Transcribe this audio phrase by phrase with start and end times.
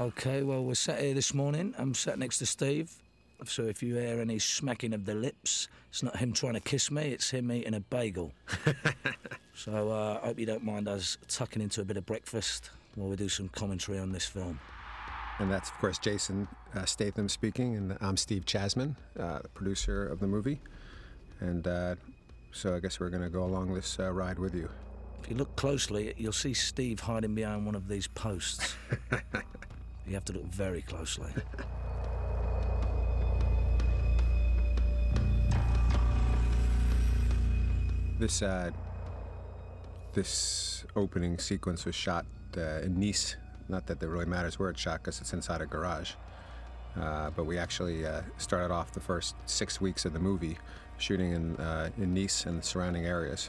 [0.00, 1.74] Okay, well, we're sat here this morning.
[1.76, 2.90] I'm sat next to Steve.
[3.44, 6.90] So if you hear any smacking of the lips, it's not him trying to kiss
[6.90, 8.32] me, it's him eating a bagel.
[9.54, 13.10] so uh, I hope you don't mind us tucking into a bit of breakfast while
[13.10, 14.58] we do some commentary on this film.
[15.38, 20.08] And that's, of course, Jason uh, Statham speaking, and I'm Steve Chasman, uh, the producer
[20.08, 20.62] of the movie.
[21.40, 21.96] And uh,
[22.52, 24.70] so I guess we're going to go along this uh, ride with you.
[25.22, 28.74] If you look closely, you'll see Steve hiding behind one of these posts.
[30.06, 31.30] you have to look very closely.
[38.20, 38.70] This uh,
[40.12, 43.36] this opening sequence was shot uh, in Nice.
[43.66, 46.12] Not that it really matters where it's shot because it's inside a garage.
[47.00, 50.58] Uh, but we actually uh, started off the first six weeks of the movie
[50.98, 53.48] shooting in, uh, in Nice and the surrounding areas.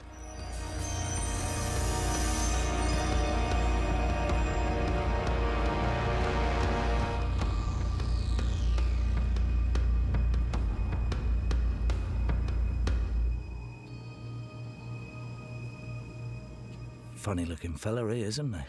[17.32, 18.62] Funny looking fella he is, isn't he?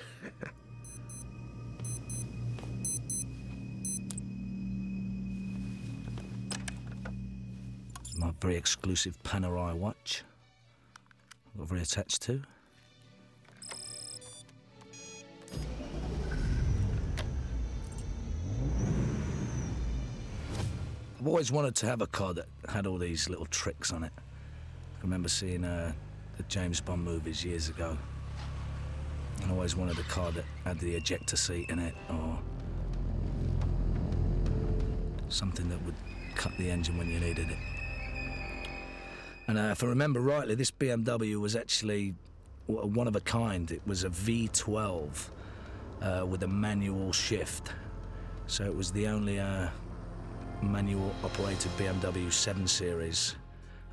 [8.19, 10.23] my very exclusive Panerai watch.
[11.59, 12.41] Got very attached to.
[21.19, 24.13] I've always wanted to have a car that had all these little tricks on it.
[24.17, 25.93] I remember seeing uh,
[26.37, 27.99] the James Bond movies years ago.
[29.47, 32.38] I always wanted a car that had the ejector seat in it or
[35.28, 35.94] something that would
[36.34, 37.58] cut the engine when you needed it.
[39.48, 42.14] And uh, if I remember rightly, this BMW was actually
[42.66, 43.70] one of a kind.
[43.70, 45.28] It was a V12
[46.00, 47.72] uh, with a manual shift.
[48.47, 49.69] So it was the only uh,
[50.62, 53.36] manual operated BMW 7 Series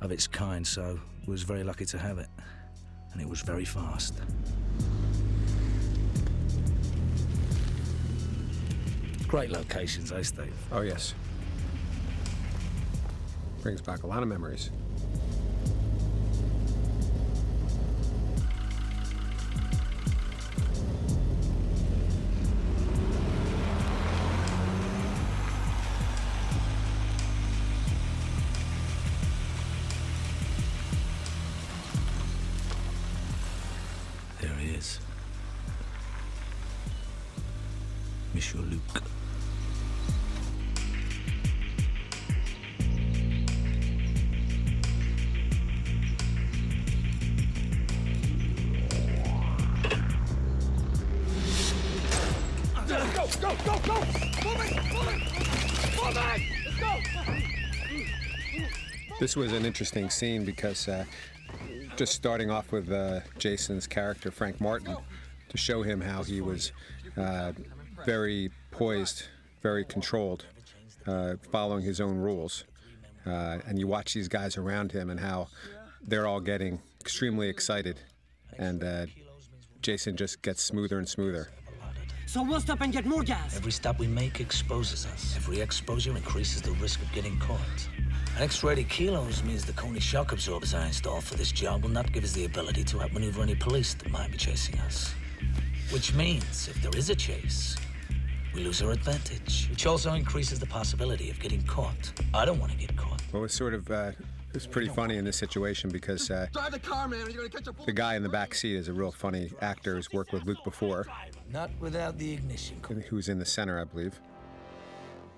[0.00, 0.66] of its kind.
[0.66, 2.28] So was very lucky to have it.
[3.12, 4.14] And it was very fast.
[9.30, 10.52] Great locations, eh, Steve?
[10.72, 11.14] Oh, yes.
[13.62, 14.72] Brings back a lot of memories.
[34.40, 34.98] There he is.
[38.34, 39.19] Monsieur Luc.
[59.30, 61.04] This was an interesting scene because uh,
[61.94, 64.96] just starting off with uh, Jason's character, Frank Martin,
[65.50, 66.72] to show him how he was
[67.16, 67.52] uh,
[68.04, 69.28] very poised,
[69.62, 70.46] very controlled,
[71.06, 72.64] uh, following his own rules.
[73.24, 75.46] Uh, and you watch these guys around him and how
[76.02, 78.00] they're all getting extremely excited.
[78.58, 79.06] And uh,
[79.80, 81.50] Jason just gets smoother and smoother.
[82.26, 83.56] So we'll stop and get more gas.
[83.56, 85.36] Every stop we make exposes us.
[85.36, 87.88] Every exposure increases the risk of getting caught.
[88.40, 92.10] An extra kilos means the Koni shock absorbers I installed for this job will not
[92.10, 95.12] give us the ability to outmaneuver any police that might be chasing us.
[95.90, 97.76] Which means, if there is a chase,
[98.54, 102.12] we lose our advantage, which also increases the possibility of getting caught.
[102.32, 103.20] I don't want to get caught.
[103.30, 104.12] Well, it was sort of uh,
[104.48, 107.50] it was pretty funny in this situation because uh, Drive the car, man, you're gonna
[107.50, 110.32] catch a the guy in the back seat is a real funny actor who's worked
[110.32, 111.06] with Luc before,
[111.52, 112.80] Not without the ignition.
[112.88, 114.18] and who's in the center, I believe.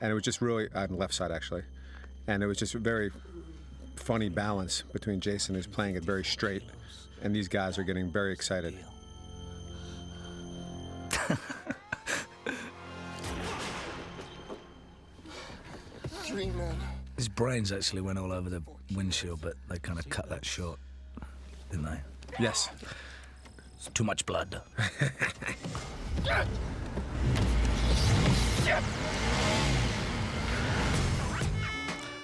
[0.01, 1.65] And it was just really on the left side actually,
[2.27, 3.11] and it was just a very
[3.97, 6.63] funny balance between Jason who's playing it very straight,
[7.23, 8.77] and these guys are getting very excited.
[17.17, 18.63] His brains actually went all over the
[18.95, 20.79] windshield, but they kind of cut that short,
[21.71, 22.01] didn't they?
[22.41, 22.71] Yes.
[23.77, 24.61] It's too much blood.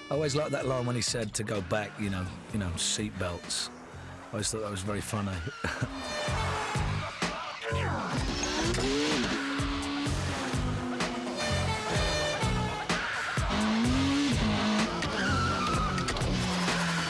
[0.09, 2.71] I always liked that line when he said to go back, you know, you know,
[2.77, 3.69] seat belts.
[4.29, 5.31] I always thought that was very funny.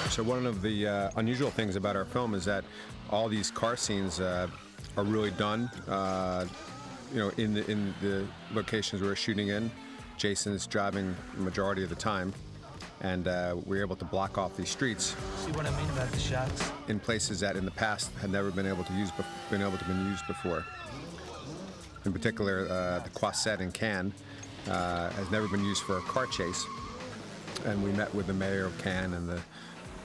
[0.10, 2.66] So one of the uh, unusual things about our film is that
[3.10, 4.50] all these car scenes uh,
[4.98, 6.46] are really done uh,
[7.14, 9.72] you know, in the in the locations we're shooting in,
[10.18, 12.34] Jason's driving the majority of the time,
[13.02, 15.16] and uh, we were able to block off these streets
[15.46, 16.72] See what I mean about the shots?
[16.88, 19.78] in places that in the past had never been able to use bef- been able
[19.78, 20.66] to been used before.
[22.06, 24.14] In particular, uh, the Croisette in Cannes
[24.70, 26.66] uh, has never been used for a car chase,
[27.66, 29.40] and we met with the mayor of Cannes and the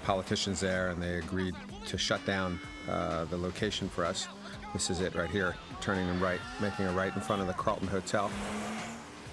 [0.04, 1.54] politicians there, and they agreed
[1.86, 2.58] to shut down
[2.88, 4.26] uh, the location for us.
[4.72, 7.54] This is it right here, turning them right, making a right in front of the
[7.54, 8.30] Carlton Hotel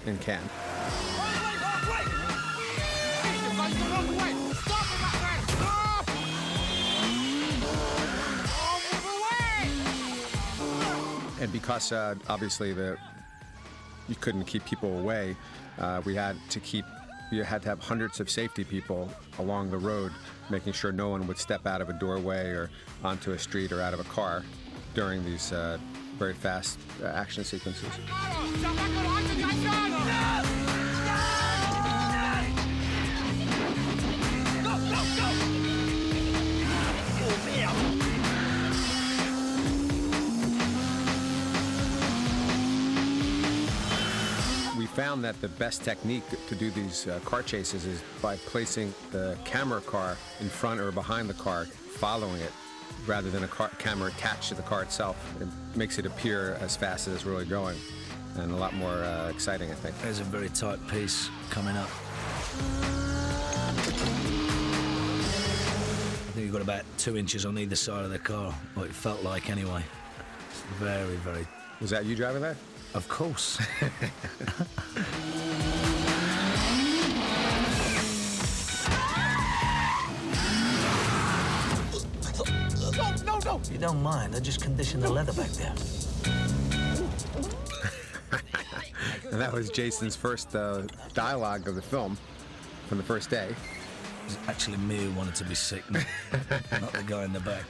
[0.06, 0.48] in Cannes.
[11.42, 12.96] And because uh, obviously the
[14.08, 15.36] you couldn't keep people away,
[15.78, 16.84] uh, we had to keep
[17.30, 20.12] you had to have hundreds of safety people along the road,
[20.50, 22.70] making sure no one would step out of a doorway or
[23.02, 24.44] onto a street or out of a car
[24.94, 25.78] during these uh,
[26.18, 27.88] very fast uh, action sequences.
[44.94, 49.38] Found that the best technique to do these uh, car chases is by placing the
[49.44, 52.52] camera car in front or behind the car, following it,
[53.06, 55.16] rather than a car, camera attached to the car itself.
[55.40, 57.78] It makes it appear as fast as it's really going,
[58.36, 59.98] and a lot more uh, exciting, I think.
[60.02, 61.88] There's a very tight piece coming up.
[66.18, 68.92] I think you've got about two inches on either side of the car, or it
[68.92, 69.82] felt like anyway.
[70.78, 71.46] Very, very.
[71.80, 72.56] Was that you driving that?
[72.94, 73.58] Of course.
[83.24, 83.60] No, no, no!
[83.70, 85.74] you don't mind, I just conditioned the leather back there.
[89.30, 90.82] And that was Jason's first uh,
[91.14, 92.18] dialogue of the film
[92.88, 93.48] from the first day.
[93.48, 96.04] It was actually me who wanted to be sick, not,
[96.80, 97.64] not the guy in the back.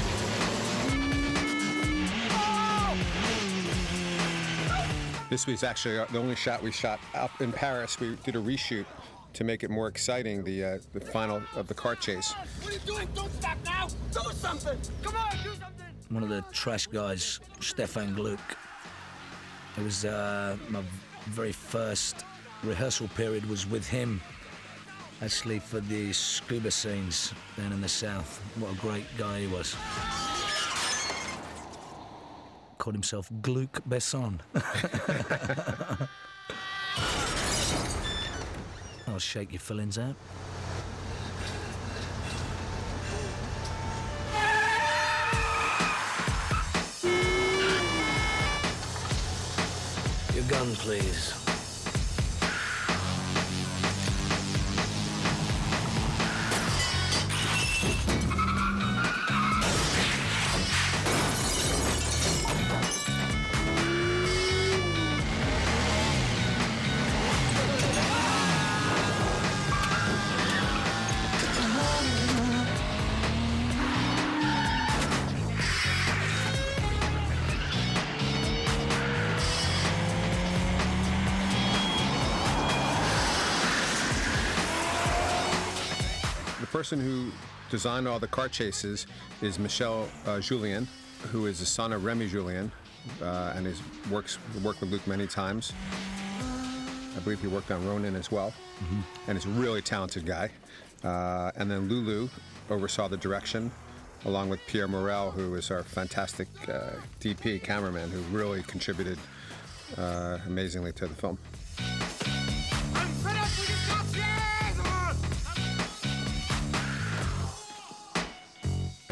[5.31, 7.97] This was actually the only shot we shot up in Paris.
[7.97, 8.85] We did a reshoot
[9.31, 12.33] to make it more exciting, the, uh, the final of the car chase.
[12.33, 13.07] What are you doing?
[13.15, 13.87] Don't stop now!
[14.11, 14.77] Do something!
[15.01, 15.85] Come on, do something!
[16.09, 18.57] One of the trash guys, Stefan Gluck.
[19.77, 20.83] It was uh, my
[21.27, 22.25] very first
[22.61, 24.19] rehearsal period was with him,
[25.21, 28.41] actually for the scuba scenes down in the south.
[28.59, 29.77] What a great guy he was.
[32.81, 34.39] Called himself Gluck Besson.
[39.07, 40.15] I'll shake your fillings out.
[50.33, 51.40] Your gun, please.
[86.81, 87.29] Person who
[87.69, 89.05] designed all the car chases
[89.43, 90.87] is Michel uh, Julienne,
[91.31, 92.71] who is the son of Remy Julienne,
[93.21, 95.73] uh, and has works worked with Luc many times.
[97.15, 98.51] I believe he worked on Ronin as well,
[99.27, 100.49] and is a really talented guy.
[101.03, 102.27] Uh, and then Lulu
[102.71, 103.71] oversaw the direction,
[104.25, 109.19] along with Pierre Morel, who is our fantastic uh, DP cameraman, who really contributed
[109.99, 111.37] uh, amazingly to the film.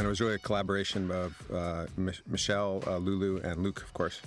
[0.10, 4.20] It was really a collaboration of uh, Mich- Michelle, uh, Lulu, and Luc, of course.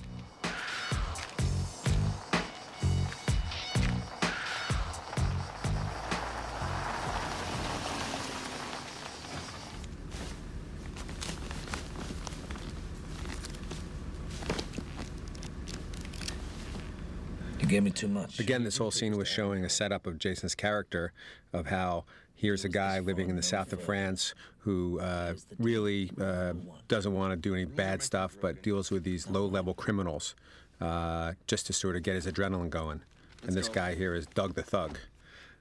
[17.59, 18.39] You gave me too much.
[18.39, 21.13] Again, this whole scene was showing a setup of Jason's character,
[21.53, 22.05] of how
[22.43, 26.53] here's a guy living in the south of France who uh, really uh,
[26.89, 30.35] doesn't want to do any bad stuff, but deals with these low-level criminals
[30.81, 33.01] uh, just to sort of get his adrenaline going.
[33.45, 34.99] And this guy here is Doug the Thug,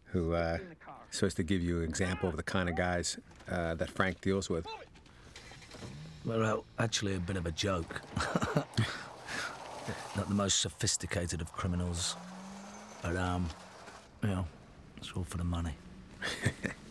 [0.05, 0.57] who uh,
[1.11, 4.49] supposed to give you an example of the kind of guys uh, that Frank deals
[4.49, 4.65] with.
[6.25, 8.01] We're actually a bit of a joke.
[10.15, 12.15] not the most sophisticated of criminals,
[13.03, 13.47] but um,
[14.23, 14.47] you know,
[14.97, 15.75] it's all for the money.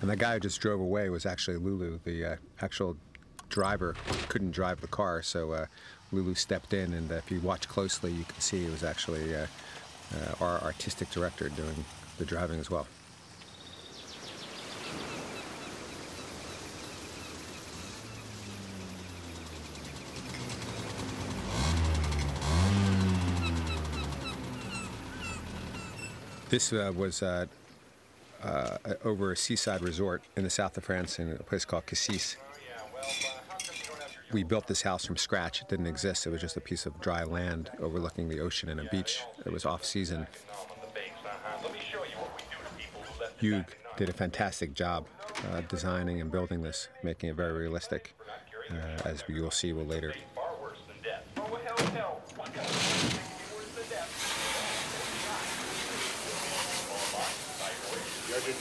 [0.00, 1.98] And the guy who just drove away was actually Lulu.
[2.04, 2.96] The uh, actual
[3.48, 3.96] driver
[4.28, 5.66] couldn't drive the car, so uh,
[6.12, 6.94] Lulu stepped in.
[6.94, 9.46] And if you watch closely, you can see it was actually uh,
[10.14, 11.84] uh, our artistic director doing
[12.18, 12.86] the driving as well.
[26.50, 27.44] This uh, was uh,
[28.42, 32.36] uh, over a seaside resort in the south of France in a place called Cassis.
[34.32, 35.62] We built this house from scratch.
[35.62, 36.26] It didn't exist.
[36.26, 39.22] It was just a piece of dry land overlooking the ocean and a beach.
[39.46, 40.26] It was off season.
[43.38, 43.64] Hugh
[43.96, 45.06] did a fantastic job
[45.50, 48.14] uh, designing and building this, making it very realistic,
[48.70, 50.12] uh, as you will see later.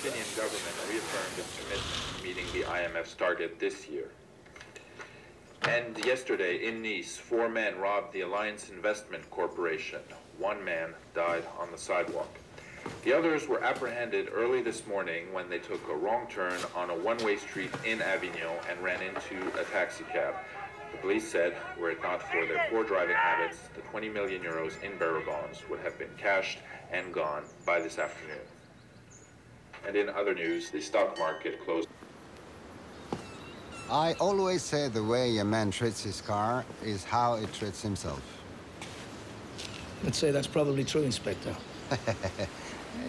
[0.04, 4.12] The Argentinian government reaffirmed its commitment to meeting the IMF's target this year.
[5.64, 10.02] And yesterday in Nice, four men robbed the Alliance Investment Corporation.
[10.38, 12.30] One man died on the sidewalk.
[13.04, 16.96] The others were apprehended early this morning when they took a wrong turn on a
[16.96, 20.36] one-way street in Avignon and ran into a taxi cab.
[20.92, 24.80] The police said, were it not for their poor driving habits, the 20 million euros
[24.84, 26.60] in bearer bonds would have been cashed
[26.92, 28.46] and gone by this afternoon.
[29.88, 31.88] And in other news, the stock market closed.
[33.90, 38.22] I always say the way a man treats his car is how it treats himself.
[40.06, 41.56] I'd say that's probably true, Inspector.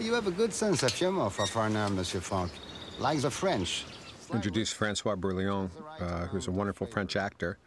[0.00, 2.52] You have a good sense of humor for a foreigner, Monsieur Franck.
[3.00, 3.84] Like the French.
[4.32, 7.58] Introduced Francois Berléand, uh, who's a wonderful French actor,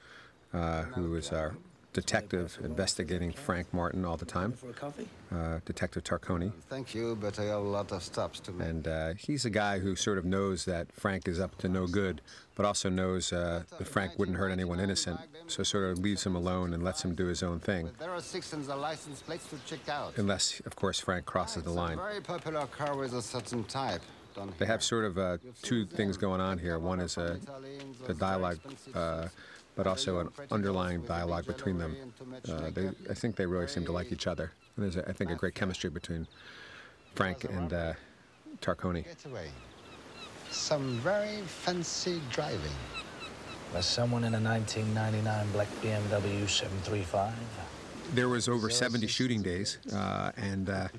[0.54, 1.56] uh, who is our
[1.94, 5.08] detective investigating Frank Martin all the time, For a coffee?
[5.32, 6.52] uh, Detective Tarconi.
[6.70, 8.68] Thank you, but I have a lot of stops to make.
[8.68, 11.88] And uh, he's a guy who sort of knows that Frank is up to no
[11.88, 12.22] good,
[12.56, 16.36] but also knows uh, that Frank wouldn't hurt anyone innocent, so sort of leaves him
[16.36, 19.48] alone and lets him do his own thing, there are six in the license plates
[19.48, 20.14] to check out.
[20.18, 21.98] unless, of course, Frank crosses the line.
[22.00, 24.02] a very popular car with a certain type.
[24.60, 26.80] They have sort of uh, two things going on here.
[26.80, 27.38] One is uh,
[28.08, 28.60] the dialogue,
[28.94, 29.28] uh,
[29.82, 32.14] but also an underlying dialogue between them.
[32.48, 34.52] Uh, they, I think they really seem to like each other.
[34.76, 36.28] And there's, a, I think, a great chemistry between
[37.16, 37.94] Frank and uh,
[38.62, 39.06] Tarconi.
[40.52, 42.78] Some very fancy driving.
[43.74, 47.34] Was someone in a 1999 black BMW 735?
[48.14, 50.90] There was over 70 shooting days, uh, and uh,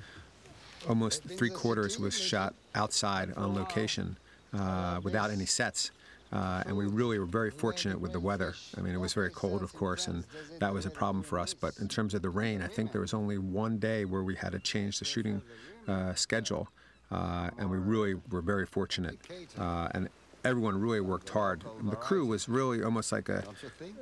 [0.89, 4.17] almost three quarters was shot outside on location
[4.53, 5.91] uh, without any sets.
[6.33, 8.55] Uh, and we really were very fortunate with the weather.
[8.75, 10.25] I mean, it was very cold, of course, and
[10.59, 11.53] that was a problem for us.
[11.53, 14.35] But in terms of the rain, I think there was only one day where we
[14.35, 15.43] had to change the shooting
[15.87, 16.69] uh, schedule,
[17.11, 19.19] uh, and we really were very fortunate.
[19.59, 20.09] Uh, and
[20.43, 21.63] everyone really worked hard.
[21.79, 23.43] And the crew was really almost like a,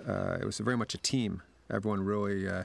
[0.07, 1.41] uh, it was very much a team.
[1.69, 2.63] Everyone really uh,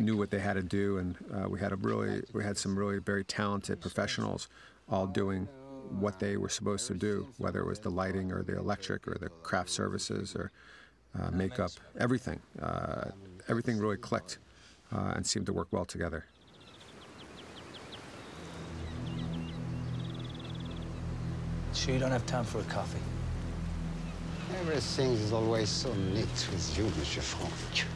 [0.00, 1.16] knew what they had to do, and
[1.48, 4.48] we had a really, we had some really very talented professionals,
[4.88, 5.48] all doing
[5.90, 9.16] what they were supposed to do, whether it was the lighting or the electric or
[9.20, 10.50] the craft services or
[11.18, 12.40] uh, makeup, everything.
[12.60, 13.10] Uh,
[13.48, 14.38] everything really clicked
[14.94, 16.24] uh, and seemed to work well together.
[21.72, 22.98] Sure you don't have time for a coffee?
[24.60, 27.86] Everything is always so neat with you, Monsieur Franck.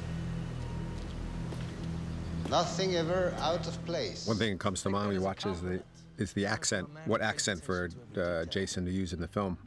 [2.49, 4.27] Nothing ever out of place.
[4.27, 5.83] One thing that comes to mind when you watch is the
[6.19, 6.89] is the accent.
[7.07, 9.59] What accent for uh, Jason to use in the film?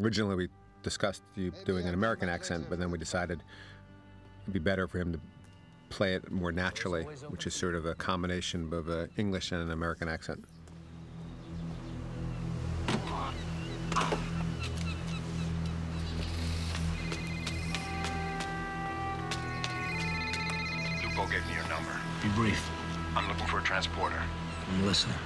[0.00, 0.48] Originally, we
[0.82, 3.42] discussed you doing an American accent, but then we decided
[4.42, 5.20] it'd be better for him to
[5.88, 9.70] play it more naturally, which is sort of a combination of an English and an
[9.70, 10.44] American accent.
[21.02, 21.90] Lupo gave me your number.
[22.22, 22.70] Be brief.
[23.16, 24.22] I'm looking for a transporter.
[24.68, 25.16] I'm listening.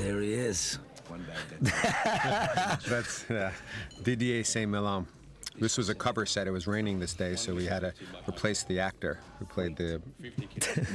[0.00, 0.78] There he is.
[2.88, 3.52] That's uh,
[4.02, 5.06] Didier Saint Melin.
[5.58, 6.46] This was a cover set.
[6.46, 7.92] It was raining this day, so we had to
[8.26, 10.00] replace the actor who played the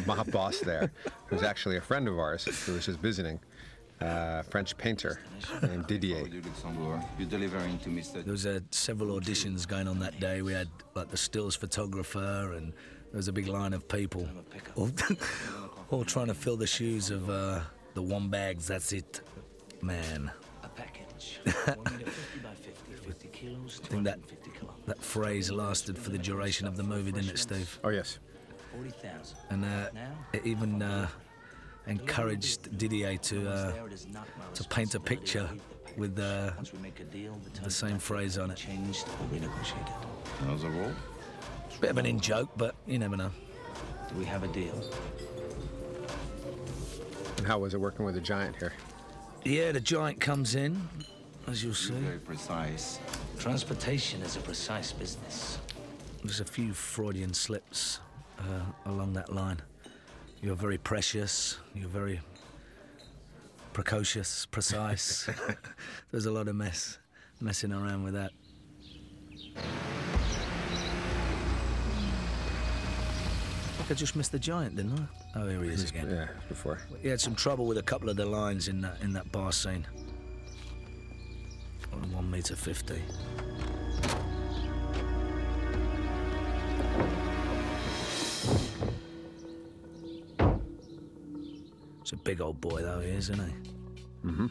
[0.07, 0.91] mob boss there,
[1.27, 3.39] who's actually a friend of ours who was just visiting,
[4.01, 5.19] uh, French painter
[5.61, 6.27] named Didier.
[6.27, 7.01] du Luxembourg.
[7.19, 8.23] You delivering to Mr.
[8.23, 10.41] There was uh, several auditions going on that day.
[10.41, 12.73] We had like the stills photographer, and
[13.11, 14.27] there was a big line of people,
[14.75, 14.89] all,
[15.91, 17.61] all trying to fill the shoes of uh,
[17.95, 18.67] the one bags.
[18.67, 19.21] That's it,
[19.81, 20.31] man.
[20.63, 21.39] A package.
[21.45, 22.71] We'll need a 50 by 50.
[23.07, 23.25] 50
[23.83, 24.19] I think that
[24.85, 27.79] that phrase lasted for the duration of the movie, didn't it, Steve?
[27.83, 28.19] Oh yes.
[28.73, 29.37] 40,000.
[29.49, 29.89] And uh,
[30.33, 31.07] it even uh,
[31.87, 33.71] encouraged Didier to uh,
[34.53, 35.49] to paint a picture
[35.97, 36.51] with uh,
[37.63, 38.65] the same phrase on it.
[40.41, 40.91] How's the roll?
[41.79, 43.31] Bit of an in joke, but you never know.
[44.09, 44.83] Do we have a deal?
[47.37, 48.73] And how was it working with the giant here?
[49.43, 50.87] Yeah, the giant comes in,
[51.47, 51.93] as you'll see.
[51.93, 52.99] Very precise.
[53.37, 55.59] Transportation is a precise business.
[56.23, 57.99] There's a few Freudian slips
[58.39, 59.61] uh, along that line.
[60.41, 61.57] You're very precious.
[61.73, 62.21] You're very
[63.73, 65.29] precocious, precise.
[66.11, 66.97] There's a lot of mess,
[67.41, 68.31] messing around with that.
[73.74, 75.39] I think I just missed the giant, didn't I?
[75.39, 76.09] Oh, here he is again.
[76.09, 76.79] Yeah, before.
[77.01, 79.51] He had some trouble with a couple of the lines in that in that bar
[79.51, 79.85] scene.
[81.93, 83.01] On one meter fifty.
[92.01, 93.53] It's a big old boy, though, he is, isn't he?
[94.27, 94.47] Mm-hmm.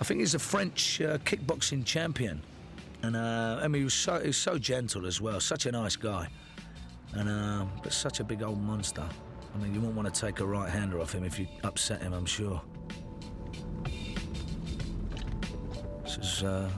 [0.00, 2.42] I think he's a French uh, kickboxing champion,
[3.02, 5.40] and uh, I mean, he was so he was so gentle as well.
[5.40, 6.28] Such a nice guy,
[7.16, 9.04] and uh, but such a big old monster.
[9.54, 12.02] I mean, you wouldn't want to take a right hander off him if you upset
[12.02, 12.12] him.
[12.12, 12.60] I'm sure.
[16.02, 16.68] This is uh,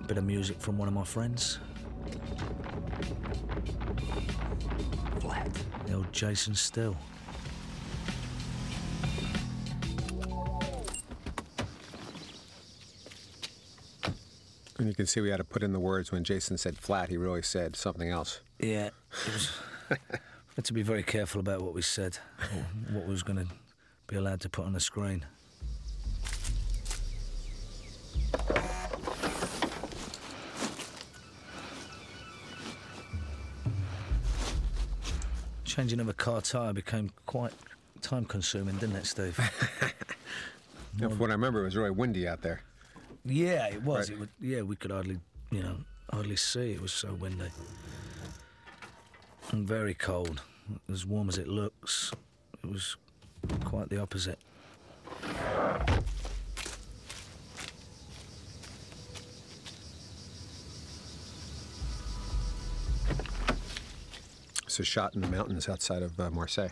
[0.00, 1.58] a bit of music from one of my friends.
[5.20, 5.50] Flat.
[5.86, 6.96] The old Jason Still.
[14.78, 17.08] And you can see we had to put in the words when Jason said flat.
[17.08, 18.40] He really said something else.
[18.60, 18.97] Yeah, it was.
[18.97, 18.97] we
[19.88, 22.18] had to be very careful about what we said,
[22.92, 23.46] what we was going to
[24.06, 25.24] be allowed to put on the screen.
[35.64, 37.52] Changing of a car tyre became quite
[38.02, 39.38] time consuming, didn't it, Steve?
[41.00, 42.60] And from what I remember, it was really windy out there.
[43.24, 44.10] Yeah, it was.
[44.10, 44.16] Right.
[44.16, 45.20] It would, yeah, we could hardly,
[45.52, 45.76] you know,
[46.12, 46.72] hardly see.
[46.72, 47.50] It was so windy
[49.52, 50.42] and very cold.
[50.90, 52.12] As warm as it looks,
[52.62, 52.96] it was
[53.64, 54.38] quite the opposite.
[64.64, 66.68] It's a shot in the mountains outside of uh, Marseille.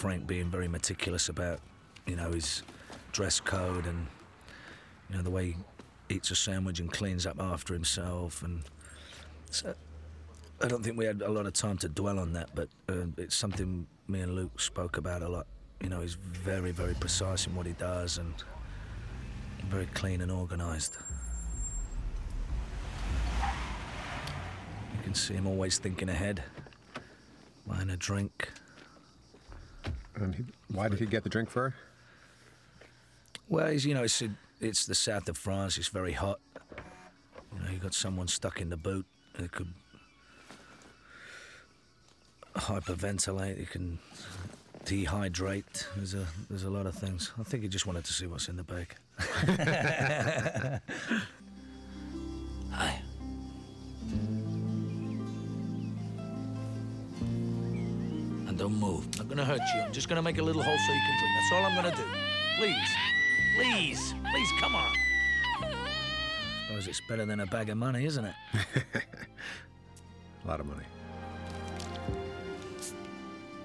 [0.00, 1.60] Frank being very meticulous about,
[2.06, 2.62] you know, his
[3.12, 4.06] dress code and,
[5.10, 5.56] you know, the way
[6.08, 8.42] he eats a sandwich and cleans up after himself.
[8.42, 8.62] And
[9.50, 9.74] so
[10.62, 13.08] I don't think we had a lot of time to dwell on that, but uh,
[13.18, 15.46] it's something me and Luc spoke about a lot.
[15.82, 18.32] You know, he's very, very precise in what he does and
[19.68, 20.96] very clean and organised.
[24.96, 26.42] You can see him always thinking ahead,
[27.66, 28.50] buying a drink.
[30.20, 31.74] And he, why did he get the drink for her?
[33.48, 34.22] Well, it's, you know, it's
[34.60, 35.78] it's the south of France.
[35.78, 36.38] It's very hot.
[37.52, 39.06] You know, you got someone stuck in the boot.
[39.38, 39.72] It could
[42.54, 43.58] hyperventilate.
[43.58, 43.98] It can
[44.84, 45.86] dehydrate.
[45.96, 47.32] There's a there's a lot of things.
[47.38, 48.94] I think he just wanted to see what's in the bag.
[58.70, 59.04] don't move.
[59.18, 59.80] I'm not gonna hurt you.
[59.80, 61.34] I'm just gonna make a little hole so you can drink.
[61.36, 62.04] That's all I'm gonna do.
[62.58, 62.90] Please.
[63.56, 64.14] Please.
[64.30, 64.92] Please, come on.
[65.62, 68.34] I Suppose it's better than a bag of money, isn't it?
[70.44, 70.84] A lot of money.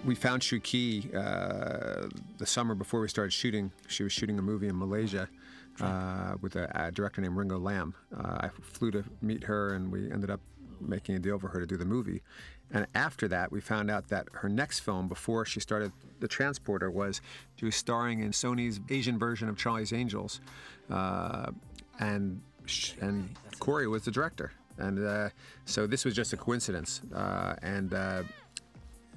[0.04, 3.72] We found Shu Qi uh, the summer before we started shooting.
[3.88, 5.28] She was shooting a movie in Malaysia
[5.82, 7.96] uh, with a, a director named Ringo Lam.
[8.16, 10.42] Uh, I flew to meet her, and we ended up
[10.80, 12.22] making a deal for her to do the movie.
[12.72, 16.90] And after that, we found out that her next film, before she started The Transporter,
[16.90, 17.22] was
[17.56, 20.42] she was starring in Sony's Asian version of Charlie's Angels,
[20.90, 21.52] uh,
[22.00, 24.52] and sh- and Corey was the director.
[24.78, 25.30] And uh,
[25.66, 27.02] so this was just a coincidence.
[27.14, 28.24] Uh, and uh,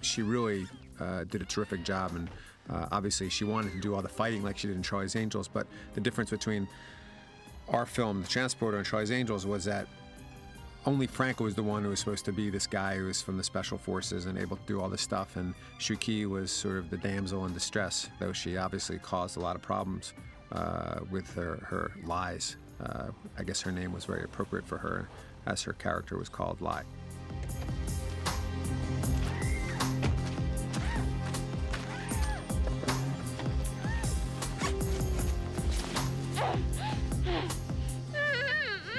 [0.03, 0.67] she really
[1.01, 2.13] uh, did a terrific job.
[2.15, 2.31] And
[2.71, 5.49] uh, obviously, she wanted to do all the fighting like she did in Charlie's Angels.
[5.49, 6.69] But the difference between
[7.69, 9.89] our film, The Transporter, and Charlie's Angels was that
[10.89, 13.37] only Frank was the one who was supposed to be this guy who was from
[13.37, 16.79] the special forces and able to do all this stuff, and Shu Qi was sort
[16.79, 20.15] of the damsel in distress, though she obviously caused a lot of problems
[20.51, 22.57] uh, with her, her lies.
[22.83, 25.11] Uh, I guess her name was very appropriate for her,
[25.45, 26.85] as her character was called Lie.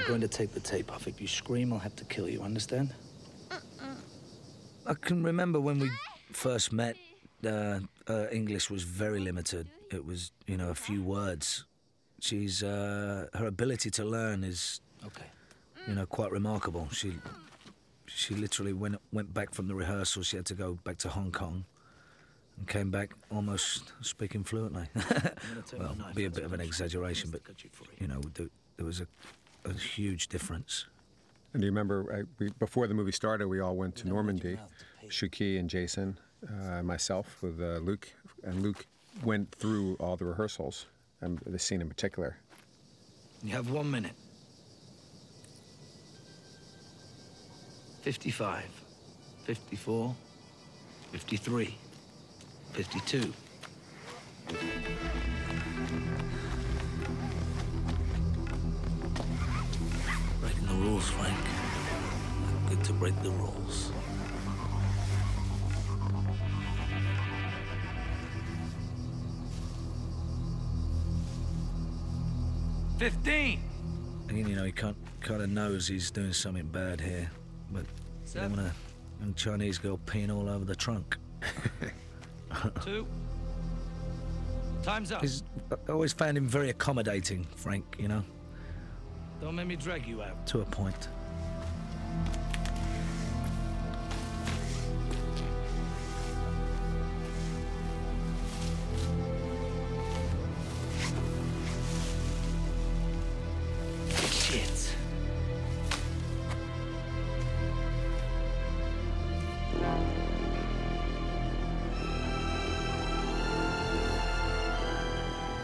[0.09, 1.07] Going to take the tape off.
[1.07, 2.93] If you scream, I'll have to kill you, understand?
[4.87, 5.91] I can remember when we
[6.31, 6.95] first met,
[7.45, 9.67] uh, uh, English was very limited.
[9.91, 11.65] It was, you know, a few words.
[12.19, 15.27] She's, uh, her ability to learn is, okay,
[15.87, 16.89] you know, quite remarkable.
[16.91, 17.13] She,
[18.07, 20.23] she literally went, went back from the rehearsal.
[20.23, 21.65] She had to go back to Hong Kong
[22.57, 24.87] and came back almost speaking fluently.
[25.77, 27.41] well, be a bit of an exaggeration, but,
[27.99, 29.07] you know, there, there was a,
[29.65, 30.85] a huge difference.
[31.53, 34.57] And do you remember I, we, before the movie started, we all went to Normandy,
[35.09, 36.17] Shu Qi and Jason,
[36.47, 38.09] uh, myself with uh, Luc,
[38.43, 38.85] and Luc
[39.23, 40.85] went through all the rehearsals,
[41.21, 42.37] and the scene in particular.
[43.43, 44.13] You have one minute.
[48.01, 48.63] 55,
[49.45, 50.15] 54,
[51.11, 51.77] 53,
[52.73, 53.33] 52.
[60.79, 61.37] Rules, Frank.
[62.69, 63.91] Good to break the rules.
[72.97, 73.61] Fifteen.
[74.29, 77.29] Again, you know, he can't, kind of knows he's doing something bad here,
[77.71, 77.85] but
[78.33, 78.73] you don't want a
[79.21, 81.17] young Chinese girl peeing all over the trunk.
[82.83, 83.07] Two.
[84.83, 85.21] Time's up.
[85.21, 88.23] He's, I always found him very accommodating, Frank, you know,
[89.41, 90.45] Don't make me drag you out.
[90.47, 91.07] to a point.
[104.29, 104.95] Shit.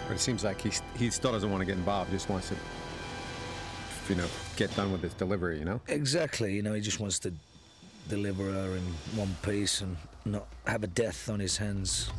[0.08, 2.56] But it seems like he, he still doesn't want to get involved, just wants to,
[4.10, 5.82] you know, get done with his delivery, you know?
[5.88, 7.34] Exactly, you know, he just wants to
[8.08, 8.84] deliver her in
[9.16, 12.10] one piece and not have a death on his hands.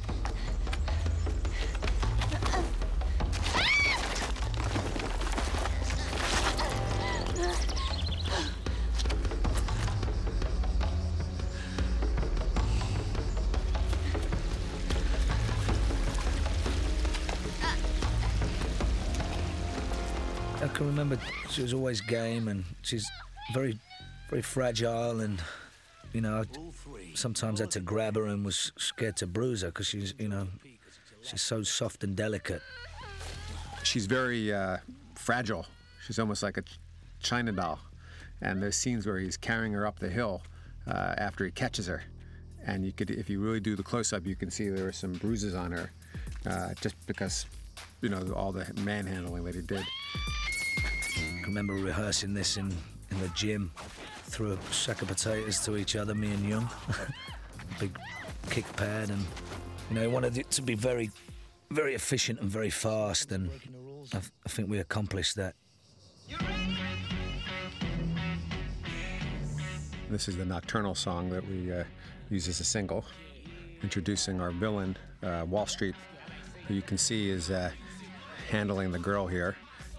[20.86, 21.18] Remember
[21.50, 23.08] she was always game and she's
[23.52, 23.78] very,
[24.30, 25.40] very fragile and,
[26.12, 29.86] you know, I sometimes had to grab her and was scared to bruise her because
[29.86, 30.48] she's, you know,
[31.22, 32.62] she's so soft and delicate.
[33.82, 34.78] She's very uh,
[35.14, 35.66] fragile.
[36.04, 36.64] She's almost like a
[37.20, 37.78] China doll.
[38.40, 40.42] And there's scenes where he's carrying her up the hill
[40.86, 42.02] uh, after he catches her.
[42.66, 45.12] And you could, if you really do the close-up, you can see there are some
[45.14, 45.90] bruises on her,
[46.46, 47.46] uh, just because,
[48.02, 49.84] you know, all the manhandling that he did.
[51.46, 52.74] Remember rehearsing this in,
[53.10, 53.70] in the gym,
[54.24, 56.68] threw a sack of potatoes to each other, me and Young.
[57.80, 57.96] Big
[58.50, 59.24] kick pad, and
[59.88, 61.10] you know, he wanted it to be very,
[61.70, 63.48] very efficient and very fast, and
[64.12, 65.54] I, I think we accomplished that.
[70.10, 71.84] This is the Nocturnal song that we uh,
[72.28, 73.04] use as a single,
[73.82, 75.94] introducing our villain, uh, Wall Street,
[76.66, 77.70] who you can see is uh,
[78.50, 79.56] handling the girl here.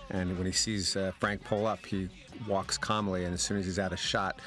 [0.09, 2.09] And when he sees uh, Frank pull up, he
[2.47, 4.39] walks calmly, and as soon as he's out of shot,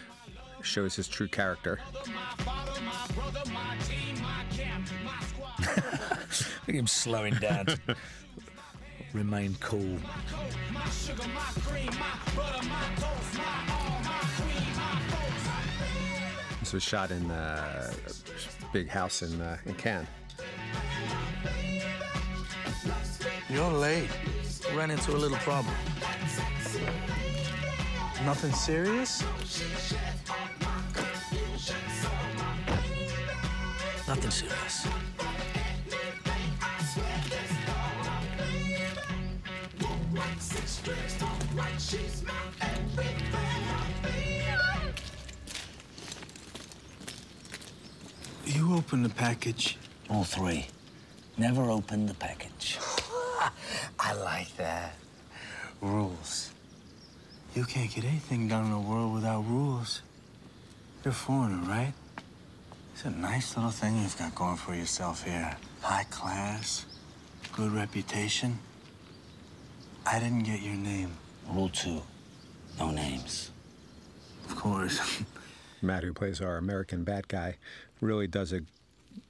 [0.62, 1.78] shows his true character.
[5.60, 7.66] Look at him slowing down.
[9.12, 9.98] Remain cool.
[16.60, 20.06] This was shot in uh, a big house in, uh, in Cannes.
[23.48, 24.10] You're late.
[24.74, 25.74] Ran into a little problem.
[28.24, 29.22] Nothing serious?
[34.06, 34.86] Nothing serious.
[48.46, 49.78] You opened the package.
[50.08, 50.66] All three.
[51.40, 52.78] Never open the package.
[53.98, 54.94] I like that.
[55.80, 56.52] Rules.
[57.54, 60.02] You can't get anything done in the world without rules.
[61.02, 61.94] You're a foreigner, right?
[62.92, 65.56] It's a nice little thing you've got going for yourself here.
[65.80, 66.84] High class,
[67.52, 68.58] good reputation.
[70.04, 71.16] I didn't get your name.
[71.48, 72.02] Rule two
[72.78, 73.50] no names.
[74.46, 75.22] Of course.
[75.80, 77.56] Matt, who plays our American bad guy,
[78.02, 78.60] really does a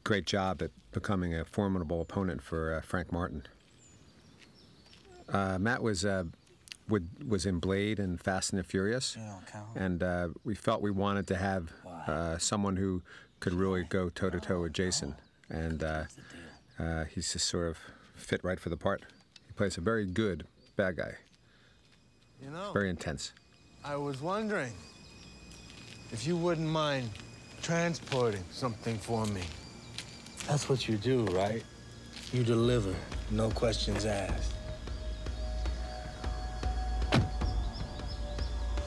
[0.05, 3.43] great job at becoming a formidable opponent for uh, Frank Martin.
[5.29, 6.25] Uh, Matt was uh,
[6.89, 9.17] would, was in Blade and Fast and the Furious,
[9.77, 11.73] and uh, we felt we wanted to have
[12.07, 13.03] uh, someone who
[13.39, 15.15] could really go toe to toe with Jason,
[15.49, 16.05] and uh,
[16.79, 17.79] uh, he's just sort of
[18.17, 19.03] fit right for the part.
[19.47, 21.15] He plays a very good bad guy,
[22.43, 23.33] You know, very intense.
[23.85, 24.73] I was wondering
[26.11, 27.09] if you wouldn't mind
[27.63, 29.43] transporting something for me.
[30.51, 31.63] That's what you do, right?
[32.33, 32.93] You deliver,
[33.31, 34.53] no questions asked.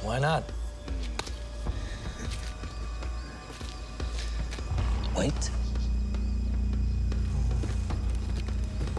[0.01, 0.43] Why not?
[5.17, 5.51] Wait.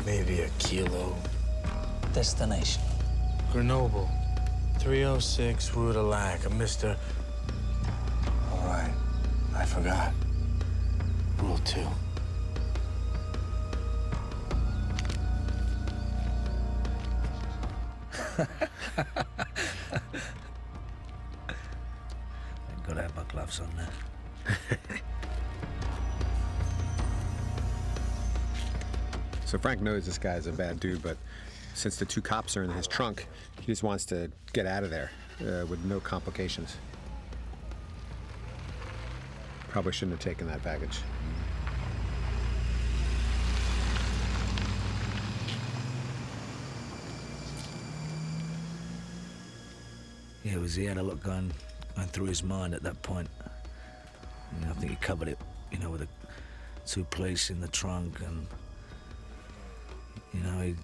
[0.06, 1.14] Maybe a kilo.
[2.14, 2.82] Destination.
[3.52, 4.08] Grenoble.
[4.78, 6.96] 306 Rue de Lac, a Mr.
[8.52, 8.94] All right.
[9.54, 10.14] I forgot.
[11.42, 11.86] Rule two.
[18.38, 18.48] I've
[22.86, 24.56] got to have my gloves on now.
[29.54, 31.16] So Frank knows this guy's a bad dude, but
[31.74, 33.28] since the two cops are in his trunk,
[33.60, 36.76] he just wants to get out of there uh, with no complications.
[39.68, 40.98] Probably shouldn't have taken that baggage.
[50.44, 51.52] Yeah, it was he had a lot going,
[51.96, 53.28] going through his mind at that point.
[54.68, 55.38] I think he covered it,
[55.72, 56.08] you know, with the
[56.86, 58.46] two police in the trunk, and
[60.32, 60.76] you know, he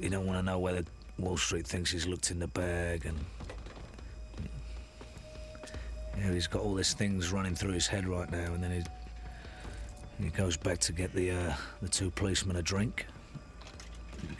[0.00, 0.84] he don't want to know whether
[1.18, 3.18] Wall Street thinks he's looked in the bag, and
[6.18, 10.24] yeah, he's got all these things running through his head right now, and then he
[10.24, 13.06] he goes back to get the uh, the two policemen a drink.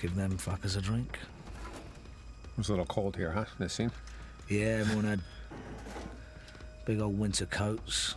[0.00, 1.18] Give them fuckers a drink.
[2.44, 3.46] It was a little cold here, huh?
[3.58, 3.90] This scene.
[4.48, 5.20] Yeah, everyone had
[6.86, 8.14] big old winter coats.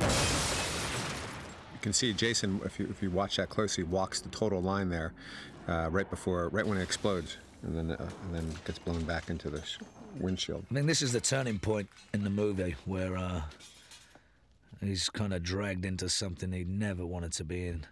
[0.00, 4.88] You can see Jason, if you, if you watch that closely, walks the total line
[4.88, 5.12] there
[5.68, 9.28] uh, right before, right when it explodes, and then uh, and then gets blown back
[9.28, 9.62] into the
[10.18, 10.64] windshield.
[10.70, 13.42] I mean, this is the turning point in the movie where uh,
[14.80, 17.86] he's kind of dragged into something he never wanted to be in.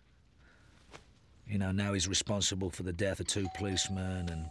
[1.46, 4.50] You know, now he's responsible for the death of two policemen, and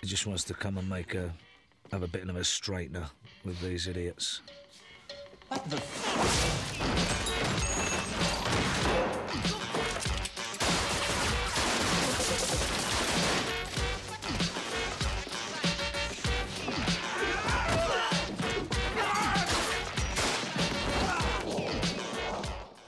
[0.00, 1.32] he just wants to come and make a
[1.92, 3.10] have a bit of a straightener
[3.44, 4.40] with these idiots.
[5.48, 7.31] What the?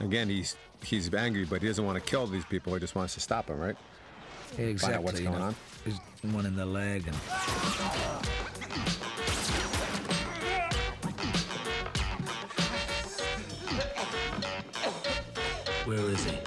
[0.05, 2.75] Again, he's he's angry, but he doesn't want to kill these people.
[2.75, 3.75] He just wants to stop them, right?
[4.51, 4.77] Exactly.
[4.77, 5.45] Find out what's you going know.
[5.45, 5.55] on.
[5.83, 5.99] There's
[6.33, 7.15] one in the leg, and
[15.85, 16.37] Where is he?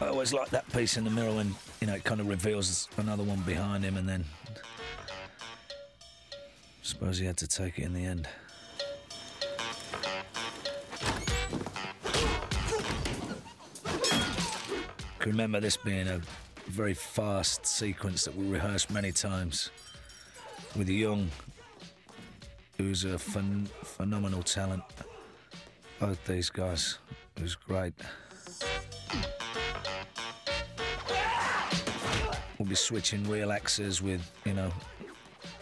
[0.00, 2.88] I always like that piece in the mirror when you know it kind of reveals
[2.96, 4.24] another one behind him, and then
[6.80, 8.28] suppose he had to take it in the end.
[15.20, 16.18] Can remember this being a
[16.68, 19.70] very fast sequence that we rehearsed many times
[20.76, 21.28] with Young,
[22.78, 24.82] who's a phen- phenomenal talent.
[25.98, 26.98] Both these guys,
[27.36, 27.92] it was great.
[32.58, 34.72] We'll be switching real axes with, you know,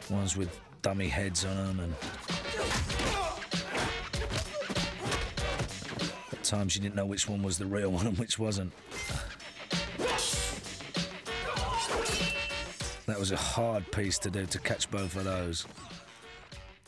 [0.08, 1.94] ones with dummy heads on them, and
[6.30, 8.72] at times you didn't know which one was the real one and which wasn't.
[13.08, 15.64] That was a hard piece to do to catch both of those.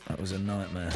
[0.07, 0.91] That was a nightmare.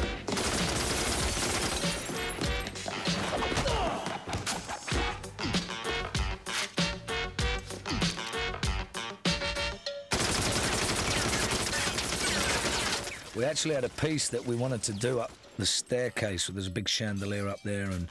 [13.34, 16.46] We actually had a piece that we wanted to do up the staircase.
[16.46, 18.06] There's a big chandelier up there, and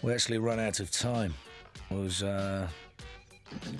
[0.00, 1.34] we actually ran out of time.
[1.90, 2.68] I was uh,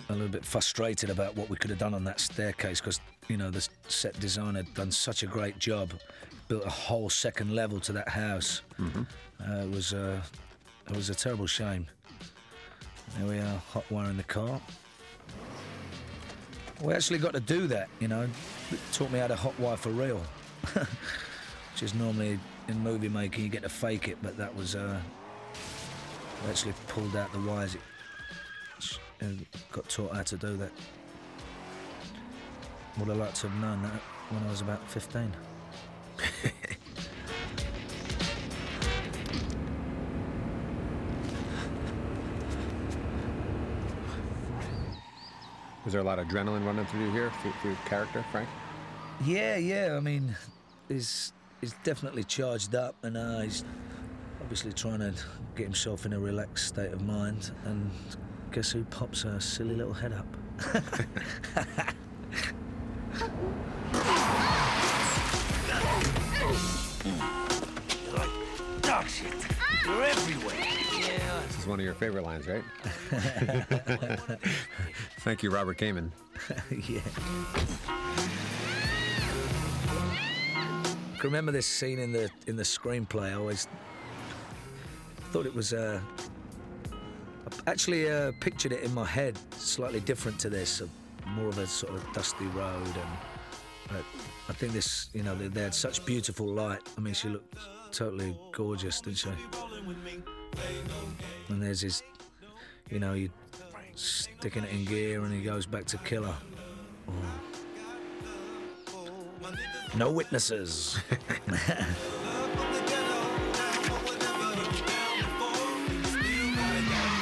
[0.09, 3.37] a little bit frustrated about what we could have done on that staircase because you
[3.37, 5.93] know the set designer had done such a great job,
[6.49, 8.63] built a whole second level to that house.
[8.79, 9.07] Mhm.
[9.41, 10.21] Uh, it was uh,
[10.89, 11.87] it was a terrible shame.
[13.19, 14.61] There we are, hot wiring the car.
[16.83, 18.27] We actually got to do that, you know.
[18.71, 20.23] It taught me how to hot wire for real.
[20.73, 24.99] Which is normally in movie making, you get to fake it, but that was, uh,
[26.45, 27.81] we actually pulled out the wires it,
[29.21, 30.73] and got taught how to do that.
[32.99, 35.33] Would have liked to have known that when I was about 15.
[45.85, 48.49] Was there a lot of adrenaline running through you here, through, through your character, Frank?
[49.25, 49.97] Yeah, yeah.
[49.97, 50.37] I mean,
[50.89, 53.65] he's he's definitely charged up, and uh, he's
[54.41, 55.15] obviously trying to
[55.57, 57.51] get himself in a relaxed state of mind.
[57.65, 57.91] And
[58.51, 60.27] guess who pops a silly little head up?
[68.83, 69.33] Dog shit.
[69.85, 70.57] You're everywhere.
[70.99, 71.43] Yeah.
[71.47, 72.65] This is one of your favorite lines, right?
[75.21, 76.11] Thank you, Robert Kamen.
[76.89, 77.01] yeah.
[81.19, 83.31] I remember this scene in the in the screenplay.
[83.31, 83.69] I always
[85.31, 85.73] thought it was.
[85.73, 86.40] Uh, I
[87.67, 90.87] actually uh, pictured it in my head slightly different to this, uh,
[91.29, 93.11] more of a sort of dusty road, and
[93.89, 94.05] but
[94.49, 96.81] I think this, you know, they, they had such beautiful light.
[96.97, 97.55] I mean, she looked
[97.93, 99.31] totally gorgeous, didn't she?
[101.49, 102.03] And there's his,
[102.89, 103.31] you know, you
[103.97, 106.37] sticking it in gear, and he goes back to kill her.
[107.09, 107.13] Oh.
[109.97, 110.99] No witnesses.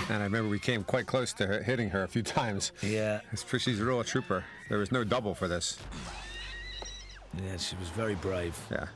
[0.09, 2.73] And I remember we came quite close to hitting her a few times.
[2.83, 3.21] Yeah.
[3.59, 4.45] She's a real trooper.
[4.69, 5.79] There was no double for this.
[7.45, 8.59] Yeah, she was very brave.
[8.71, 8.87] Yeah.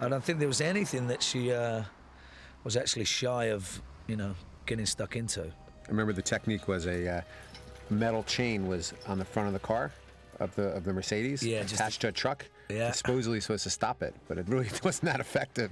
[0.00, 1.82] I don't think there was anything that she uh,
[2.62, 4.34] was actually shy of, you know,
[4.66, 5.42] getting stuck into.
[5.42, 7.20] I remember the technique was a uh,
[7.90, 9.92] metal chain was on the front of the car
[10.40, 12.46] of the of the Mercedes, Yeah, attached to a truck.
[12.68, 12.92] Yeah.
[12.92, 15.70] Supposedly supposed to stop it, but it really wasn't that effective.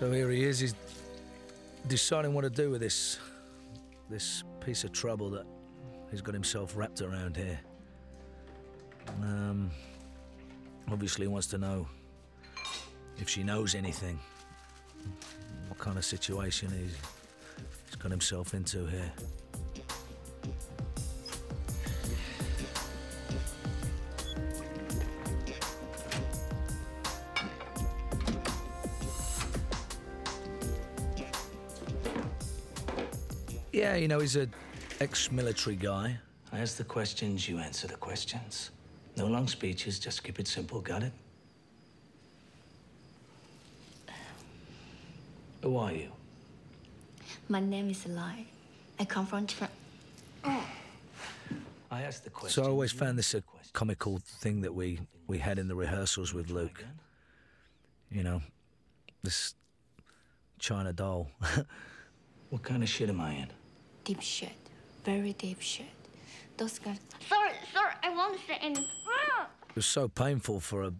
[0.00, 0.58] So here he is.
[0.58, 0.74] He's
[1.86, 3.18] deciding what to do with this
[4.08, 5.44] this piece of trouble that
[6.10, 7.60] he's got himself wrapped around here.
[9.20, 9.70] Um,
[10.90, 11.86] obviously, wants to know
[13.18, 14.18] if she knows anything,
[15.68, 16.96] what kind of situation he's,
[17.84, 19.12] he's got himself into here.
[33.80, 34.46] Yeah, you know, he's a
[35.00, 36.18] ex-military guy.
[36.52, 38.72] I ask the questions, you answer the questions.
[39.16, 41.14] No long speeches, just keep it simple, got it?
[45.62, 46.10] Who are you?
[47.48, 48.44] My name is Lai.
[48.98, 49.46] I come from.
[49.46, 49.70] Tra-
[50.44, 50.66] oh.
[51.90, 52.62] I asked the question.
[52.62, 56.34] So I always found this a comical thing that we we had in the rehearsals
[56.34, 56.84] with Luc.
[58.10, 58.42] You know,
[59.22, 59.54] this
[60.58, 61.30] China doll.
[62.50, 63.46] What kind of shit am I in?
[64.04, 64.52] Deep shit.
[65.04, 65.86] Very deep shit.
[66.56, 66.98] Those guys.
[67.28, 68.84] Sorry, sorry, I won't say anything.
[69.70, 70.92] It was so painful for her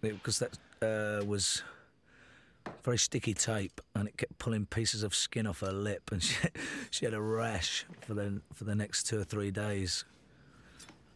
[0.00, 1.62] because that uh, was
[2.84, 6.36] very sticky tape, and it kept pulling pieces of skin off her lip, and she
[6.90, 10.04] she had a rash for the for the next two or three days,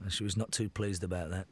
[0.02, 1.46] and she was not too pleased about that.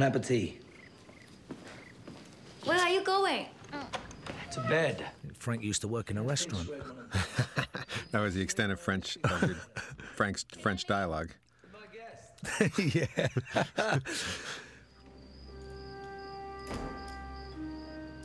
[0.00, 0.54] Bon appetit.
[2.64, 3.44] Where are you going?
[4.52, 5.04] To bed.
[5.36, 6.70] Frank used to work in a restaurant.
[8.12, 9.68] That was the extent of French, of
[10.16, 11.30] Frank's French dialogue.
[12.78, 13.28] yeah.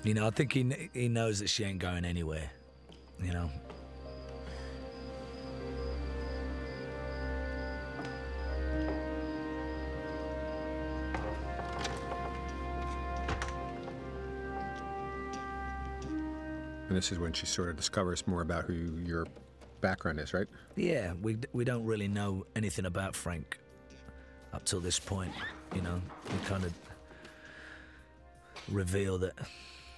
[0.03, 2.49] you know, I think he he knows that she ain't going anywhere.
[3.21, 3.51] You know.
[16.95, 19.27] And this is when she sort of discovers more about who your
[19.81, 20.47] background is, right?
[20.77, 23.59] Yeah, we we don't really know anything about Frank
[24.53, 25.33] up till this point.
[25.75, 26.73] You know, we kind of
[28.71, 29.33] reveal that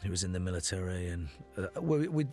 [0.02, 2.26] he was in the military, and uh, we, we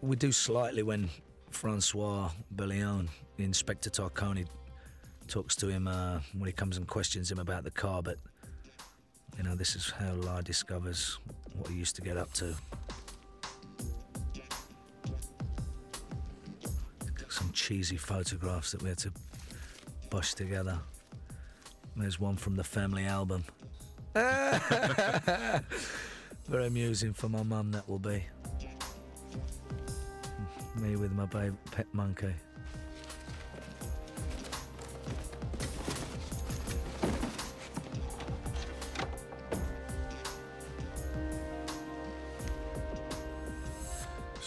[0.00, 1.10] we do slightly when
[1.50, 4.46] Francois Berléand, Inspector Tarconi,
[5.28, 8.02] talks to him uh, when he comes and questions him about the car.
[8.02, 8.16] But
[9.36, 11.18] you know, this is how Lai discovers
[11.52, 12.56] what he used to get up to.
[17.66, 19.10] Cheesy photographs that we had to
[20.08, 20.78] bush together.
[21.96, 23.42] There's one from the family album.
[24.14, 25.64] Very
[26.68, 28.24] amusing for my mum, that will be.
[30.76, 32.32] Me with my babe, pet monkey.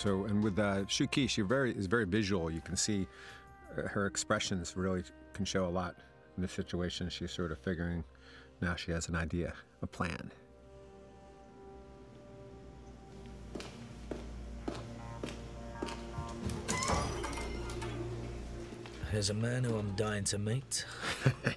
[0.10, 2.49] So, and with uh, Shu Qi, she very is very visual.
[2.49, 3.05] You can see
[3.78, 5.03] uh, her expressions really
[5.34, 5.97] can show a lot
[6.36, 7.10] in this situation.
[7.10, 8.03] She's sort of figuring
[8.60, 9.53] now she has an idea,
[9.84, 10.32] a plan.
[19.12, 20.88] There's a man who I'm dying to meet.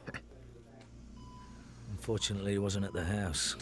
[1.90, 3.56] Unfortunately, he wasn't at the house.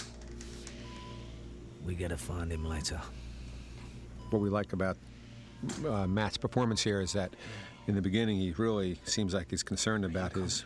[1.86, 3.00] We gotta find him later.
[4.30, 4.96] What we like about
[5.86, 7.34] uh, Matt's performance here is that
[7.88, 10.64] in the beginning he really seems like he's concerned about his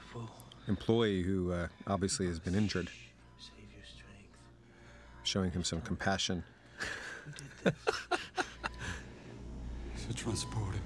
[0.69, 2.91] employee who uh, obviously has been injured,
[5.23, 6.45] showing him some compassion.
[7.63, 7.73] The
[10.15, 10.79] transporter.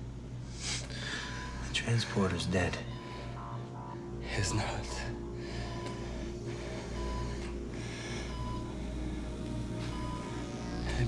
[1.69, 2.77] The transporter's dead.
[4.21, 4.87] He's not.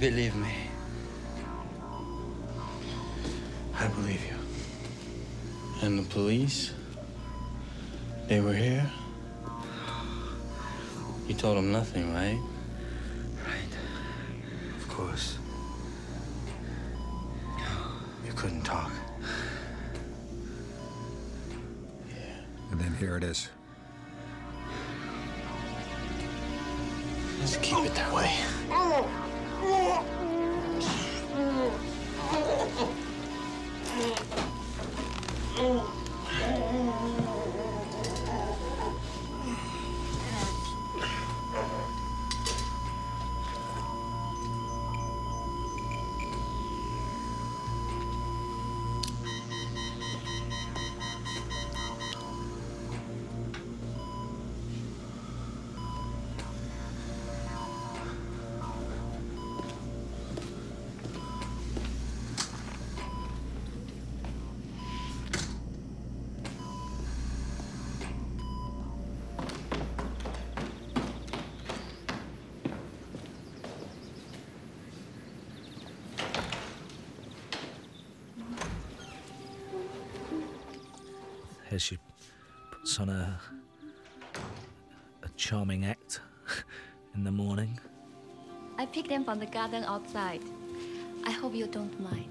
[0.01, 0.70] Believe me.
[3.81, 4.37] I believe you.
[5.81, 6.73] And the police?
[8.29, 8.87] They were here?
[11.27, 12.39] You told them nothing, right?
[13.47, 13.73] Right.
[14.77, 15.39] Of course.
[18.27, 18.93] You couldn't talk.
[22.71, 23.49] And then here it is.
[27.39, 28.31] Let's keep it that way.
[28.71, 30.20] Oh.
[34.01, 36.00] Here
[83.01, 83.41] on a
[85.23, 86.21] a charming act
[87.15, 87.81] in the morning.
[88.79, 90.43] I picked them from the garden outside.
[91.25, 92.31] I hope you don't mind.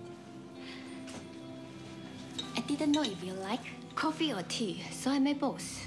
[2.56, 3.62] I didn't know if you like
[3.96, 5.86] coffee or tea, so I made both.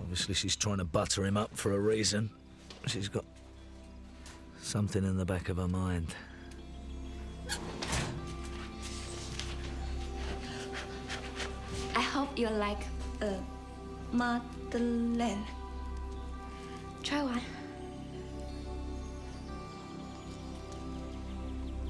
[0.00, 2.30] Obviously, she's trying to butter him up for a reason.
[2.86, 3.24] She's got
[4.62, 6.14] something in the back of her mind.
[12.40, 12.78] I hope like
[13.20, 13.38] a
[14.12, 15.44] Madeleine.
[17.02, 17.40] Try one.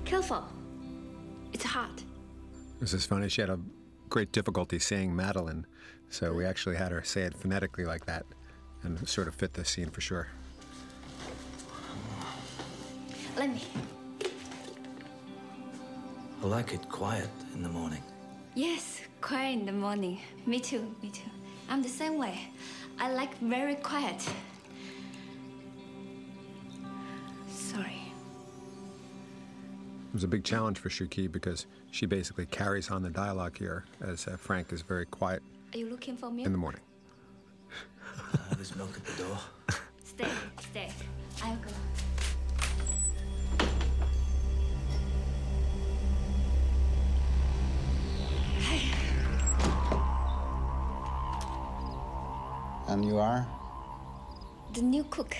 [0.04, 0.44] Careful.
[1.52, 2.02] It's hot.
[2.80, 3.28] This is funny.
[3.28, 3.60] She had a
[4.08, 5.66] great difficulty saying Madeline,
[6.08, 8.26] so we actually had her say it phonetically like that,
[8.82, 10.26] and sort of fit the scene for sure.
[13.36, 13.62] Let me.
[16.42, 18.02] I like it quiet in the morning.
[18.60, 20.20] Yes, quiet in the morning.
[20.44, 21.30] Me too, me too.
[21.70, 22.38] I'm the same way.
[22.98, 24.20] I like very quiet.
[27.48, 28.02] Sorry.
[30.08, 33.56] It was a big challenge for Shu Qi because she basically carries on the dialogue
[33.56, 35.42] here, as uh, Frank is very quiet
[35.72, 36.44] Are you looking for me?
[36.44, 36.82] in the morning.
[38.34, 39.38] Uh, there's milk at the door.
[40.04, 40.28] Stay,
[40.60, 40.92] stay.
[41.42, 41.89] I'll go.
[52.90, 53.46] And you are?
[54.74, 55.36] The new cook.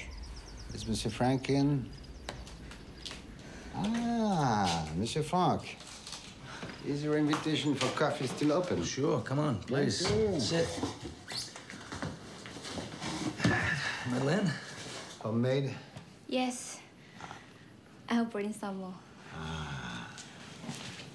[0.73, 1.91] Is Monsieur Frank in?
[3.75, 5.77] Ah, Monsieur Franck.
[6.87, 8.85] Is your invitation for coffee still open?
[8.85, 10.07] Sure, come on, please.
[10.07, 10.41] Thank you.
[10.41, 10.69] Sit.
[14.09, 14.53] Madeleine?
[15.19, 15.75] Homemade?
[16.29, 16.79] Yes.
[18.09, 18.95] I'll bring some more.
[19.35, 20.09] Ah.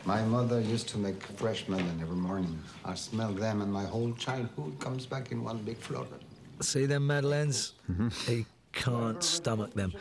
[0.03, 2.59] My mother used to make fresh melon every morning.
[2.83, 6.07] I smell them, and my whole childhood comes back in one big flood.
[6.61, 7.73] See them Madeleines?
[8.27, 9.93] He can't stomach them.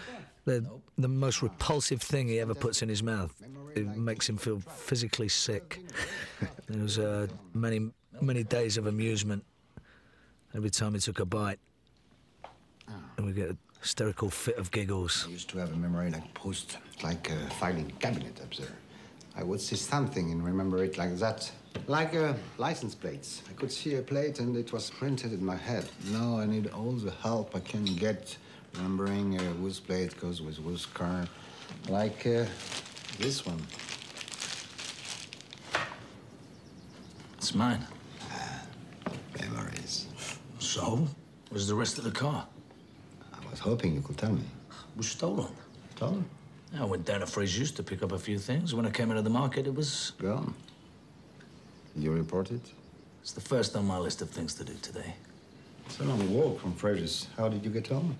[0.45, 0.63] They're
[0.99, 3.35] the most repulsive thing he ever puts in his mouth.
[3.75, 5.81] It makes him feel physically sick.
[6.69, 7.91] There was uh, many,
[8.21, 9.45] many days of amusement
[10.55, 11.59] every time he took a bite.
[13.17, 15.25] And we get a hysterical fit of giggles.
[15.27, 18.69] I used to have a memory like post, like a filing cabinet up there.
[19.37, 21.51] I would see something and remember it like that.
[21.87, 23.43] Like uh, license plates.
[23.51, 25.89] I could see a plate and it was printed in my head.
[26.13, 28.37] Now I need all the help I can get
[28.77, 31.27] remembering uh, whose plate goes with whose car.
[31.89, 32.45] Like uh,
[33.19, 33.61] this one.
[37.39, 37.85] It's mine.
[39.41, 40.07] Memories.
[40.59, 41.07] So?
[41.51, 42.47] Where's the rest of the car?
[43.33, 44.45] I was hoping you could tell me.
[44.97, 45.49] Was stolen.
[45.97, 46.25] Stolen?
[46.79, 48.75] I went down to Fréjus to pick up a few things.
[48.75, 50.13] When I came into the market, it was...
[50.19, 50.55] Gone.
[51.97, 52.61] You report it?
[53.23, 55.15] It's the first on my list of things to do today.
[55.87, 57.29] It's a long walk from Frederick's.
[57.37, 58.17] How did you get home?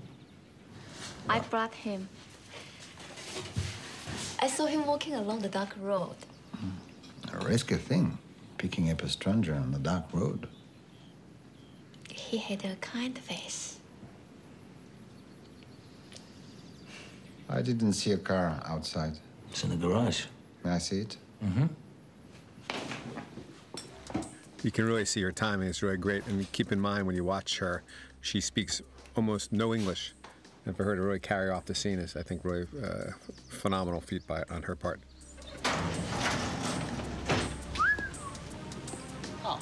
[1.29, 2.09] I brought him.
[4.39, 6.15] I saw him walking along the dark road.
[6.57, 7.37] Hmm.
[7.37, 8.19] A risky thing,
[8.59, 10.47] picking up a stranger on the dark road.
[12.11, 13.74] He had a kind face.
[17.49, 19.19] I didn't see a car outside.
[19.51, 20.25] It's in the garage.
[20.65, 21.17] May I see it?
[21.45, 21.67] Mm-hmm.
[24.63, 26.27] You can really see her timing is really great.
[26.27, 27.83] And keep in mind when you watch her,
[28.21, 28.81] she speaks
[29.15, 30.15] almost no English.
[30.67, 33.11] And for her to really carry off the scene is, I think, really uh,
[33.51, 35.01] phenomenal feat by on her part.
[39.45, 39.61] Oh.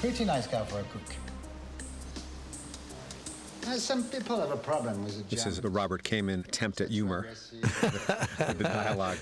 [0.00, 1.02] Pretty nice car for a cook.
[3.64, 5.62] Some people have a problem with the This is German.
[5.62, 7.60] the Robert Kamen attempt at humor with
[8.58, 9.18] the dialogue.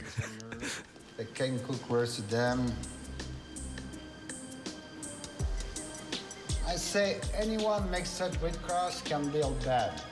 [1.17, 2.73] They can cook worse to them.
[6.67, 10.03] I say anyone makes such great cars can build bad.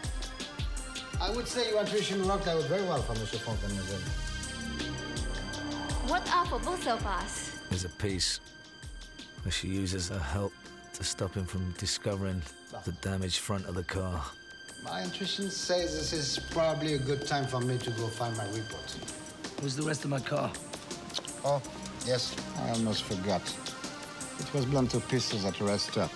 [1.21, 3.39] I would say you your intuition worked out very well for Mr.
[3.41, 4.01] Fontaine, mademoiselle.
[6.09, 7.59] What are for both of us?
[7.69, 8.41] There's a piece
[9.43, 10.53] where she uses her help
[10.95, 12.43] to stop him from discovering
[12.85, 14.23] the damaged front of the car.
[14.85, 18.47] My intuition says this is probably a good time for me to go find my
[18.47, 18.97] report.
[19.61, 20.51] Where's the rest of my car?
[21.45, 21.61] Oh,
[22.07, 23.43] yes, I almost forgot.
[24.39, 26.11] It was blown to pieces at a rest stop.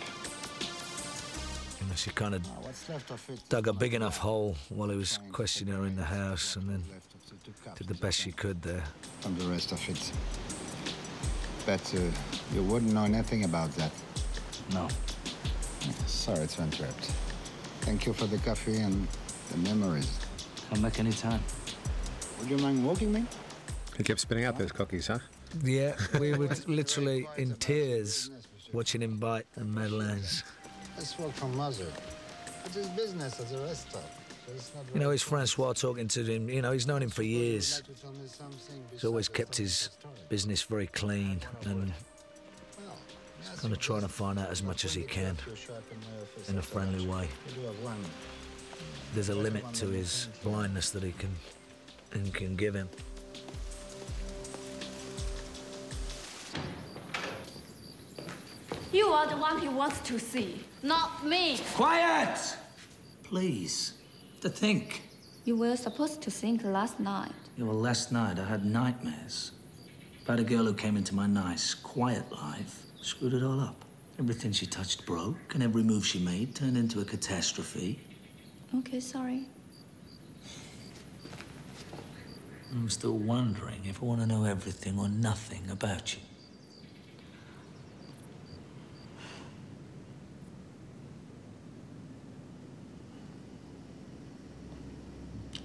[1.81, 3.41] You know, she kind of What's left of it?
[3.51, 6.83] dug a big enough hole while he was questioning her in the house and then
[7.77, 8.83] did the best she could there.
[9.27, 10.13] And the rest of it.
[11.67, 12.01] But uh,
[12.55, 13.93] you wouldn't know anything about that.
[14.73, 14.89] No.
[16.07, 17.11] Sorry to interrupt.
[17.83, 19.07] Thank you for the coffee and
[19.51, 20.19] the memories.
[20.71, 21.41] Come back anytime.
[22.41, 23.25] Would you mind walking me?
[23.97, 25.19] He kept spitting out those cookies, huh?
[25.63, 28.31] Yeah, we were literally in tears
[28.73, 30.43] watching him bite the Madeleines.
[30.97, 31.87] Let's walk from Mother.
[32.65, 34.03] It's his business as a rest stop.
[34.47, 36.49] So it's not You know, it's Francois talking to him.
[36.49, 37.83] You know, he's known him for years.
[37.83, 40.27] to tell me something He's always kept his in the story.
[40.29, 41.95] business very clean and Well,
[43.51, 45.37] he's kind of trying to find out as much as he can
[46.49, 47.29] in a friendly way.
[47.49, 47.97] You do have one.
[49.15, 51.31] There's a limit to his blindness that he can,
[52.13, 52.89] and can give him.
[58.93, 61.59] You are the one he wants to see, not me.
[61.75, 62.39] Quiet!
[63.25, 63.95] Please.
[64.43, 65.03] To think.
[65.45, 67.33] You were supposed to think last night.
[67.57, 69.53] Yeah, well, last night I had nightmares
[70.25, 73.85] about a girl who came into my nice, quiet life, screwed it all up.
[74.19, 77.99] Everything she touched broke, and every move she made turned into a catastrophe.
[78.75, 79.47] Okay, sorry.
[82.73, 86.21] I'm still wondering if I want to know everything or nothing about you.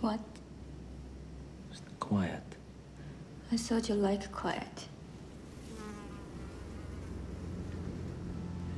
[0.02, 0.20] What?
[2.00, 2.44] Quiet.
[3.52, 4.89] I thought you like quiet.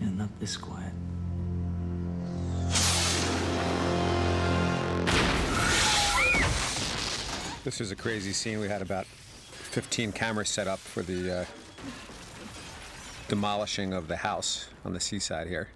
[0.02, 0.92] Yeah, not this quiet.
[7.64, 8.60] This is a crazy scene.
[8.60, 11.46] We had about 15 cameras set up for the uh,
[13.28, 15.70] demolishing of the house on the seaside here.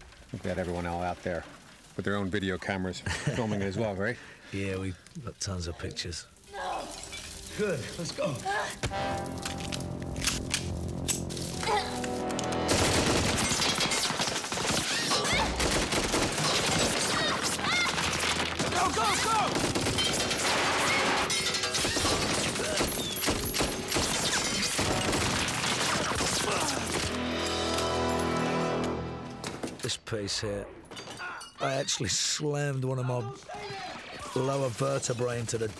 [0.00, 1.44] I think we had everyone all out there
[1.94, 3.00] with their own video cameras
[3.36, 4.16] filming it as well, right?
[4.52, 4.94] Yeah, we
[5.24, 6.26] got tons of pictures.
[7.56, 7.78] Good.
[7.98, 8.34] Let's go.
[18.82, 19.02] Go, go!
[29.82, 30.66] This piece here,
[31.60, 33.22] I actually slammed one of my
[34.34, 35.70] lower vertebrae into the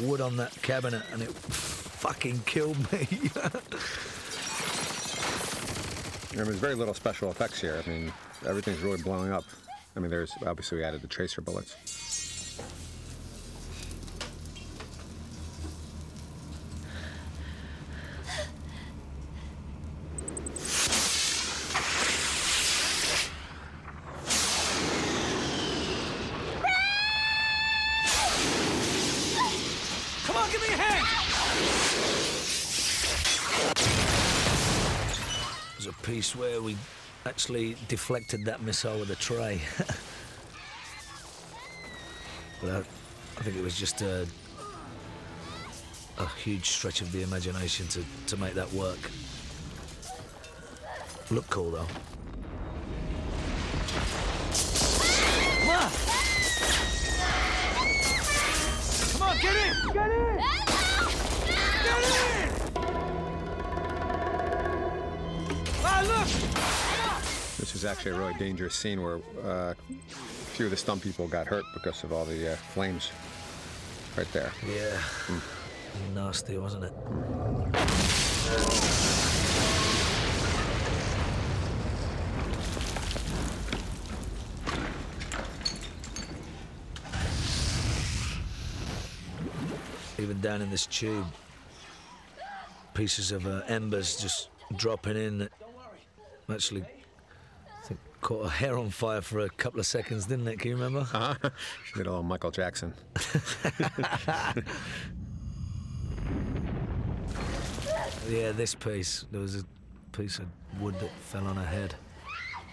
[0.00, 3.06] wood on that cabinet and it fucking killed me.
[6.32, 7.80] I mean, there's very little special effects here.
[7.84, 8.12] I mean,
[8.44, 9.44] everything's really blowing up.
[9.96, 11.76] I mean, there's obviously we added the tracer bullets.
[36.36, 36.76] Where we
[37.26, 39.60] actually deflected that missile with a tray.
[42.60, 44.26] but I, I think it was just a,
[46.18, 48.98] a huge stretch of the imagination to, to make that work.
[51.30, 51.86] Look cool though.
[59.12, 59.92] Come on, get in!
[59.92, 60.36] Get in!
[61.46, 62.43] Get in!
[67.58, 69.74] This is actually a really dangerous scene where uh, a
[70.54, 73.10] few of the stunt people got hurt because of all the uh, flames
[74.16, 74.52] right there.
[74.66, 75.00] Yeah.
[76.14, 76.92] Nasty, wasn't it?
[90.18, 91.26] Even down in this tube,
[92.94, 95.48] pieces of uh, embers just dropping in.
[96.46, 96.84] That Actually,
[97.84, 100.58] think caught a hair on fire for a couple of seconds, didn't it?
[100.58, 101.00] Can you remember?
[101.00, 101.34] Uh-huh.
[101.94, 102.94] Did a little Michael Jackson.
[108.28, 109.26] Yeah, this piece.
[109.30, 109.64] There was a
[110.12, 110.46] piece of
[110.80, 111.94] wood that fell on her head.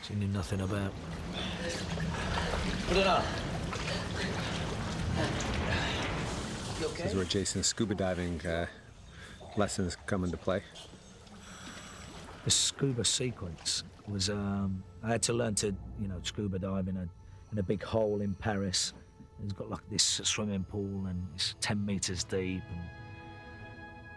[0.01, 0.93] She knew nothing about.
[2.88, 3.24] Put it on.
[6.80, 8.65] You This is where Jason's scuba diving uh,
[9.57, 10.63] lessons come into play.
[12.43, 14.29] The scuba sequence was.
[14.29, 17.07] Um, I had to learn to, you know, scuba dive in a
[17.51, 18.93] in a big hole in Paris.
[19.43, 22.61] It's got like this swimming pool and it's 10 meters deep.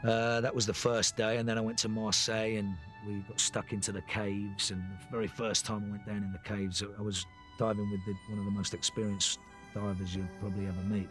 [0.02, 3.14] And uh, that was the first day, and then I went to Marseille and we
[3.28, 4.70] got stuck into the caves.
[4.70, 7.24] And the very first time I went down in the caves, I was
[7.58, 9.38] diving with the, one of the most experienced
[9.74, 11.08] divers you'll probably ever meet,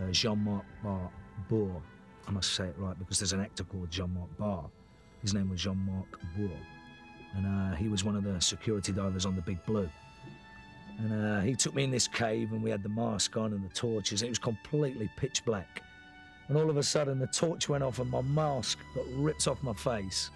[0.00, 1.10] uh, Jean-Marc Bar-.
[2.28, 4.70] I must say it right because there's an actor called Jean-Marc Barr.
[5.22, 6.50] His name was Jean-Marc Bourg,
[7.36, 9.88] and uh, he was one of the security divers on the Big Blue.
[10.98, 13.64] And uh, he took me in this cave, and we had the mask on and
[13.64, 14.22] the torches.
[14.22, 15.82] It was completely pitch black.
[16.48, 19.62] And all of a sudden, the torch went off, and my mask got ripped off
[19.62, 20.30] my face.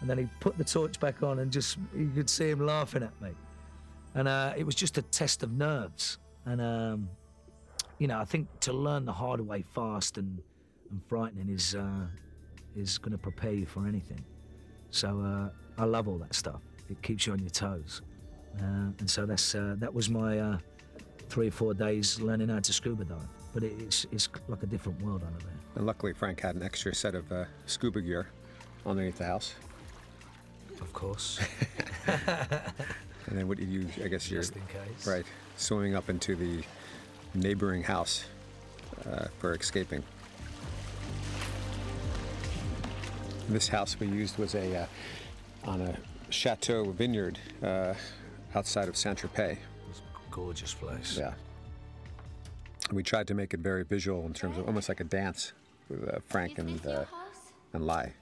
[0.00, 3.02] And then he put the torch back on, and just you could see him laughing
[3.02, 3.30] at me.
[4.14, 6.18] And uh, it was just a test of nerves.
[6.46, 7.08] And um,
[7.98, 10.40] you know, I think to learn the hard way fast and,
[10.90, 12.06] and frightening is uh,
[12.76, 14.24] is going to prepare you for anything.
[14.90, 16.60] So uh, I love all that stuff.
[16.88, 18.02] It keeps you on your toes.
[18.58, 20.58] Uh, and so that's uh, that was my uh,
[21.28, 23.28] three or four days learning how to scuba dive.
[23.54, 25.54] But it, it's it's like a different world under there.
[25.76, 28.28] And luckily, Frank had an extra set of uh, scuba gear
[28.84, 29.54] underneath the house.
[30.80, 31.38] Of course.
[33.26, 33.86] And then what did you?
[34.04, 35.06] I guess you're Just in case.
[35.06, 35.24] right
[35.56, 36.62] swimming up into the
[37.34, 38.24] neighboring house
[39.08, 40.02] uh, for escaping.
[43.50, 44.86] This house we used was a uh,
[45.64, 45.96] on a
[46.28, 47.94] chateau vineyard uh,
[48.54, 49.58] outside of Saint Tropez.
[49.90, 51.18] It's a gorgeous place.
[51.18, 51.34] Yeah.
[52.92, 55.52] We tried to make it very visual in terms of almost like a dance
[55.88, 57.06] with uh, Frank and uh,
[57.72, 58.12] and Lai.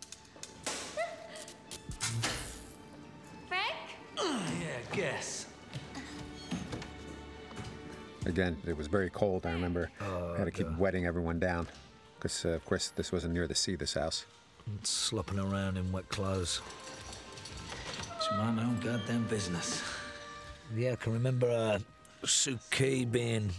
[3.48, 3.76] Frank?
[4.16, 5.44] yeah, guess.
[8.24, 9.44] Again, it was very cold.
[9.44, 10.78] I remember I had to keep God.
[10.78, 11.68] wetting everyone down
[12.18, 13.74] because, uh, of course, this wasn't near the sea.
[13.76, 14.24] This house.
[14.82, 16.60] Slopping around in wet clothes.
[18.16, 19.82] It's my own goddamn business.
[20.76, 21.78] Yeah, I can remember uh,
[22.26, 23.50] Shu Qi being,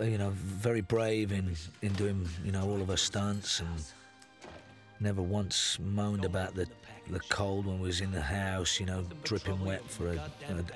[0.00, 3.68] you know, very brave in, in doing, you know, all of her stunts and
[5.00, 6.66] never once moaned about the,
[7.10, 10.16] the cold when we was in the house, you know, dripping wet for a,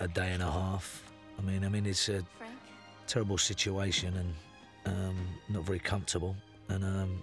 [0.01, 1.03] a, a day and a half.
[1.39, 2.23] I mean, I mean, it's a
[3.07, 4.35] terrible situation and
[4.87, 5.16] um,
[5.49, 6.37] not very comfortable.
[6.69, 7.23] And um,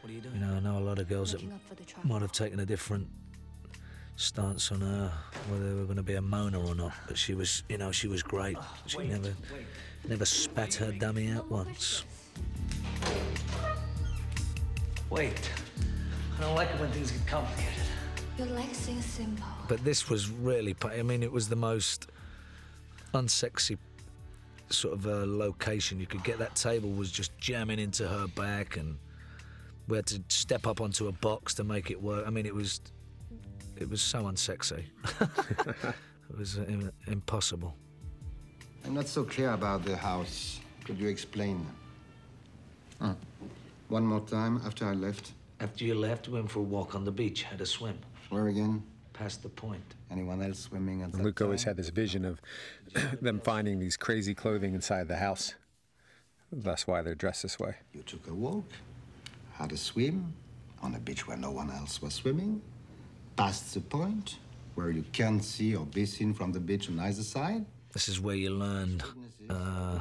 [0.00, 1.74] What are you you know, I know a lot of girls that Looking up for
[1.74, 2.04] the truck.
[2.04, 3.08] might have taken a different
[4.16, 5.12] stance on her,
[5.48, 6.92] whether they were going to be a moaner or not.
[7.06, 8.56] But she was, you know, she was great.
[8.86, 9.34] She never,
[10.08, 12.04] never spat her dummy out once.
[15.10, 15.50] Wait.
[16.38, 17.72] I don't like it when things get complicated.
[18.38, 19.46] You like things simple.
[19.66, 22.08] But this was really, I mean, it was the most
[23.14, 23.78] unsexy
[24.70, 26.38] sort of uh, location you could get.
[26.38, 28.98] That table was just jamming into her back, and
[29.88, 32.24] we had to step up onto a box to make it work.
[32.26, 32.80] I mean, it was,
[33.76, 34.84] it was so unsexy.
[35.20, 37.74] it was uh, im- impossible.
[38.84, 40.60] I'm not so clear about the house.
[40.84, 41.66] Could you explain?
[43.00, 43.12] Hmm.
[43.88, 45.32] One more time after I left.
[45.60, 47.98] After you left, went for a walk on the beach, had a swim.
[48.28, 48.82] Where again?
[49.14, 49.82] Past the point.
[50.10, 51.70] Anyone else swimming at that Luc always time?
[51.70, 52.40] had this vision of
[53.22, 55.54] them finding these crazy clothing inside the house.
[56.52, 57.74] That's why they're dressed this way.
[57.92, 58.64] You took a walk,
[59.58, 60.32] had a swim
[60.82, 62.62] on a beach where no one else was swimming,
[63.36, 64.36] past the point
[64.76, 67.64] where you can't see or be seen from the beach on either side.
[67.92, 69.02] This is where you learned
[69.50, 69.98] uh,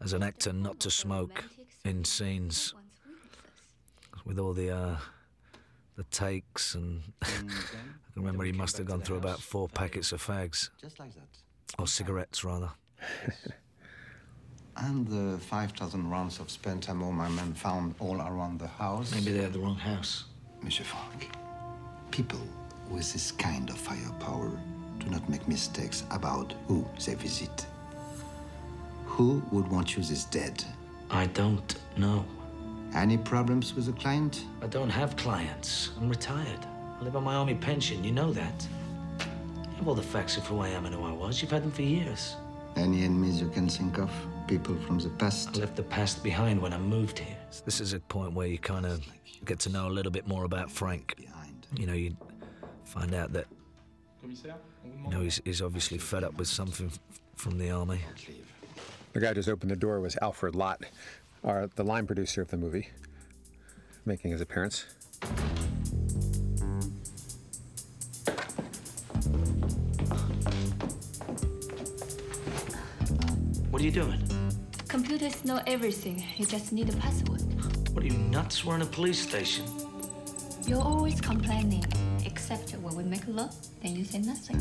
[0.00, 1.44] as an actor, not to smoke
[1.84, 2.74] in scenes
[4.24, 4.96] with all the uh,
[5.96, 6.76] the takes.
[6.76, 7.50] And I can
[8.14, 11.26] remember he must have gone through about four packets of fags, Just like that.
[11.80, 12.70] or cigarettes rather.
[14.76, 19.14] And the 5,000 rounds of spent ammo my men found all around the house.
[19.14, 20.24] Maybe they had the wrong house.
[20.62, 21.30] Monsieur Franck,
[22.10, 22.40] people
[22.90, 24.58] with this kind of firepower
[24.98, 27.66] do not make mistakes about who they visit.
[29.04, 30.64] Who would want you this dead?
[31.10, 32.24] I don't know.
[32.94, 34.44] Any problems with the client?
[34.62, 35.90] I don't have clients.
[36.00, 36.66] I'm retired.
[37.00, 38.04] I live on my army pension.
[38.04, 38.66] You know that.
[39.18, 41.42] You have all the facts of who I am and who I was.
[41.42, 42.36] You've had them for years.
[42.76, 44.10] Any enemies you can think of?
[44.48, 45.56] People from the past?
[45.56, 47.36] I left the past behind when I moved here.
[47.64, 49.02] This is a point where you kind of
[49.46, 51.14] get to know a little bit more about Frank.
[51.74, 52.14] You know, you
[52.84, 53.46] find out that
[54.22, 56.92] you know he's, he's obviously fed up with something
[57.34, 58.00] from the army.
[59.14, 60.84] The guy who just opened the door was Alfred Lott,
[61.44, 62.90] our, the line producer of the movie,
[64.04, 64.84] making his appearance.
[73.70, 74.31] What are you doing?
[74.92, 76.22] Computers know everything.
[76.36, 77.40] You just need a password.
[77.94, 78.62] What are you nuts?
[78.62, 79.64] We're in a police station.
[80.66, 81.82] You're always complaining,
[82.26, 84.60] except when we make love, then you say nothing.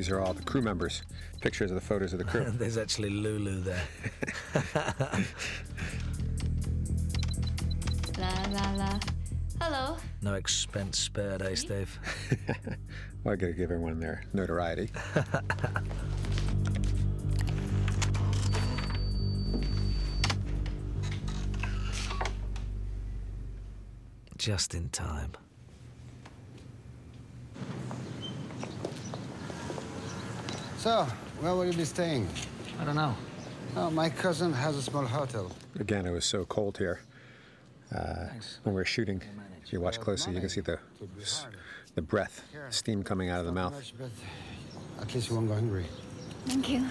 [0.00, 1.02] These are all the crew members,
[1.42, 2.50] pictures of the photos of the crew.
[2.54, 3.82] There's actually Lulu there.
[8.18, 8.98] La la la.
[9.60, 9.98] Hello.
[10.22, 11.98] no expense spared, eh, Steve?
[13.24, 14.88] well, I gotta give everyone their notoriety.
[24.38, 25.32] Just in time.
[30.80, 31.06] So,
[31.40, 32.26] where will you be staying?
[32.80, 33.14] I don't know.
[33.76, 35.52] Oh, my cousin has a small hotel.
[35.78, 37.00] Again, it was so cold here.
[37.94, 38.28] Uh,
[38.62, 39.20] when we were shooting,
[39.62, 40.78] if you watch closely, you can see the
[41.96, 43.74] the breath, steam coming out of the mouth.
[43.74, 44.10] Much, but
[45.02, 45.84] at least you won't go hungry.
[46.46, 46.86] Thank you.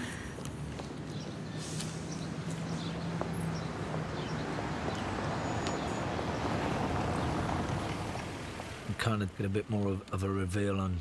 [8.86, 11.00] We kind of get a bit more of, of a reveal on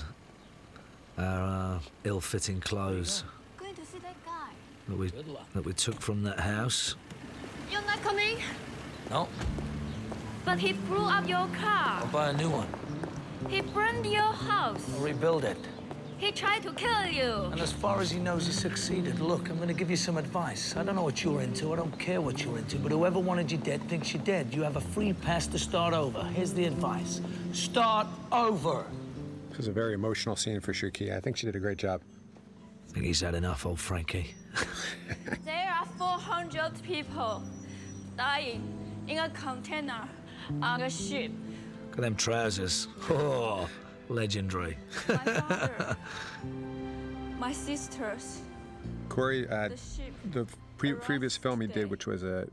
[1.19, 3.23] our uh, ill-fitting clothes
[3.57, 4.51] Going to see that guy.
[4.87, 5.11] that we
[5.53, 6.95] that we took from that house.
[7.71, 8.37] You're not coming?
[9.09, 9.27] No,
[10.45, 12.01] But he blew up your car.
[12.01, 12.67] I'll buy a new one.
[13.49, 14.83] He burned your house.
[14.95, 15.57] I'll rebuild it.
[16.17, 17.49] He tried to kill you.
[17.51, 19.21] And as far as he knows, he succeeded.
[19.21, 20.75] Look, I'm going to give you some advice.
[20.75, 21.71] I don't know what you're into.
[21.71, 22.77] I don't care what you're into.
[22.77, 24.53] But whoever wanted you dead thinks you're dead.
[24.53, 26.21] You have a free pass to start over.
[26.23, 27.21] Here's the advice
[27.53, 28.85] start over.
[29.59, 31.13] This was a very emotional scene for Shu Qi.
[31.13, 31.99] I think she did a great job.
[32.87, 34.33] I think he's had enough, old Frankie.
[35.43, 37.43] There are 400 people
[38.15, 38.63] dying
[39.09, 40.07] in a container
[40.61, 41.33] on a ship.
[41.89, 42.87] Look at them trousers.
[43.09, 43.67] Oh,
[44.07, 44.77] legendary.
[45.09, 45.97] My father,
[47.37, 48.39] my sisters,
[49.09, 49.79] Corey, uh, The
[50.31, 50.47] the
[50.77, 52.47] pre- previous film he did, which was a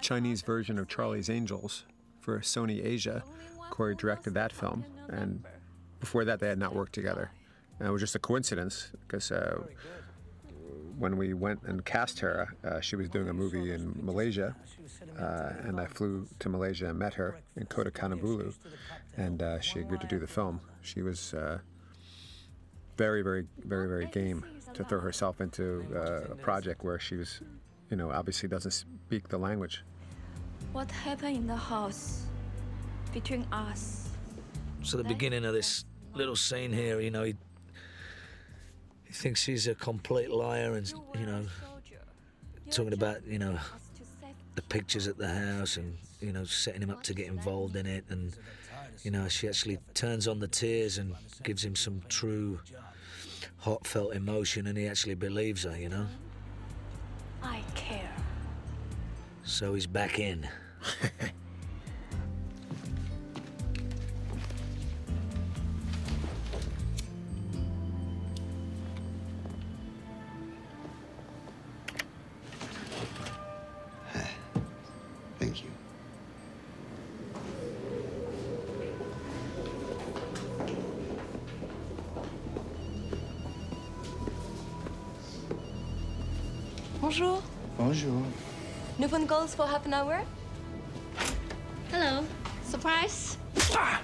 [0.00, 1.84] Chinese version of Charlie's Angels
[2.18, 3.22] for Sony Asia,
[3.68, 5.44] Corey directed that film, and
[6.02, 7.30] before that they had not worked together.
[7.78, 9.62] And it was just a coincidence because uh,
[10.98, 14.56] when we went and cast her, uh, she was doing a movie in Malaysia,
[15.16, 18.52] uh, and I flew to Malaysia and met her in Kota Kinabalu,
[19.16, 20.60] and uh, she agreed to do the film.
[20.80, 21.58] She was uh,
[22.96, 24.44] very, very, very, very game
[24.74, 27.40] to throw herself into uh, a project where she was,
[27.90, 29.84] you know, obviously doesn't speak the language.
[30.72, 32.26] What happened in the house
[33.12, 34.08] between us?
[34.82, 35.84] So the beginning of this
[36.14, 37.34] little scene here, you know, he
[39.04, 41.44] he thinks he's a complete liar, and you know,
[42.70, 43.58] talking about you know
[44.54, 47.86] the pictures at the house, and you know, setting him up to get involved in
[47.86, 48.34] it, and
[49.02, 52.60] you know, she actually turns on the tears and gives him some true
[53.58, 56.06] heartfelt emotion, and he actually believes her, you know.
[57.42, 58.12] I care.
[59.44, 60.48] So he's back in.
[89.40, 90.22] New for half an hour?
[91.90, 92.22] Hello.
[92.64, 93.38] Surprise.
[93.56, 93.98] I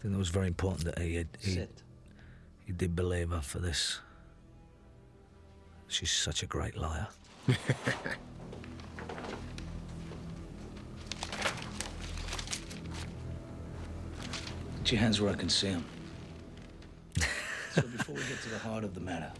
[0.00, 1.66] think that was very important that he he,
[2.64, 3.98] he did believe her for this.
[5.88, 7.08] She's such a great liar.
[7.46, 7.56] Put
[14.92, 15.84] your hands where I can see them.
[17.74, 19.32] so before we get to the heart of the matter,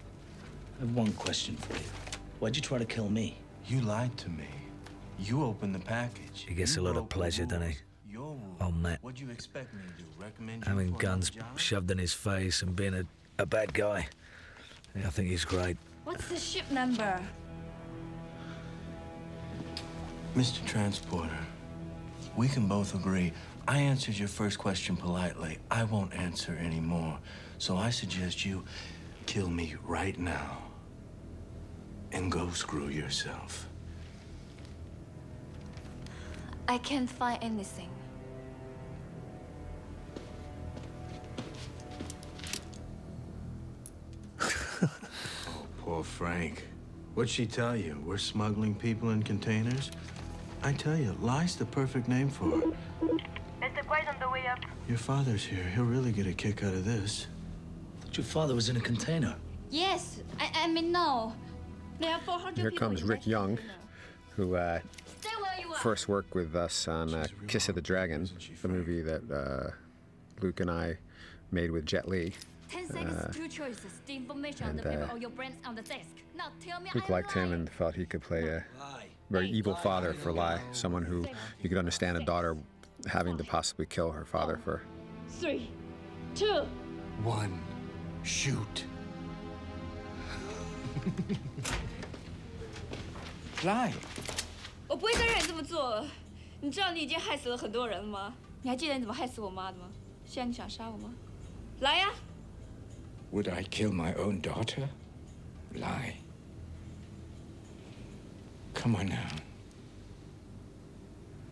[0.82, 1.88] I have one question for you.
[2.40, 3.38] Why'd you try to kill me?
[3.68, 4.48] You lied to me.
[5.16, 6.44] You opened the package.
[6.48, 7.76] He gets a lot of pleasure, doesn't he?
[8.12, 8.36] rules.
[8.58, 8.66] Your.
[8.66, 8.98] On that.
[9.00, 10.08] What'd you expect me to do?
[10.18, 13.04] Recommend you Having guns shoved in his face and being a,
[13.38, 14.08] a bad guy.
[14.96, 15.76] Yeah, I think he's great.
[16.02, 17.20] What's the ship number?
[20.34, 20.66] Mr.
[20.66, 21.38] Transporter,
[22.36, 23.32] we can both agree.
[23.68, 25.58] I answered your first question politely.
[25.70, 27.20] I won't answer anymore.
[27.58, 28.64] So I suggest you
[29.26, 30.71] kill me right now
[32.12, 33.68] and go screw yourself.
[36.68, 37.88] I can't find anything.
[44.40, 44.88] oh,
[45.80, 46.66] Poor Frank.
[47.14, 48.00] What'd she tell you?
[48.04, 49.90] We're smuggling people in containers?
[50.62, 52.64] I tell you, lie's the perfect name for it.
[53.60, 53.84] Mr.
[53.84, 54.60] Kwai's on the way up.
[54.88, 55.64] Your father's here.
[55.74, 57.26] He'll really get a kick out of this.
[58.00, 59.34] Thought your father was in a container.
[59.70, 61.34] Yes, I, I mean, no.
[61.98, 63.58] There are 400 Here comes Ric Young,
[64.36, 64.80] who uh,
[65.20, 65.76] Stay where you are.
[65.76, 68.28] first worked with us on uh, Kiss of the Dragon,
[68.62, 69.70] the movie that uh,
[70.40, 70.98] Luc and I
[71.50, 72.32] made with Jet Li.
[72.70, 74.00] 10 seconds, Uh, two choices.
[74.06, 76.08] The information on the and, paper uh, or your brains on the desk.
[76.36, 78.64] Now tell me Luc liked him and thought he could play a
[79.30, 81.26] very evil father for Lai, someone who
[81.60, 82.56] you could understand a daughter
[83.06, 84.82] having to possibly kill her father for.
[85.28, 85.70] Three,
[86.34, 86.62] two,
[87.22, 87.60] One.
[88.22, 88.84] Shoot.
[93.64, 93.92] Lai。
[94.88, 96.04] 我不会再让你这么做。
[96.60, 98.34] 你知道你已经害死了很多人了吗？
[98.62, 99.88] 你还记得你怎么害死我妈的吗？
[100.24, 101.12] 现在你想杀我吗？
[101.80, 102.10] 来呀
[103.32, 104.88] ！Would I kill my own daughter?
[105.74, 106.14] Lai.
[108.74, 109.28] Come on now.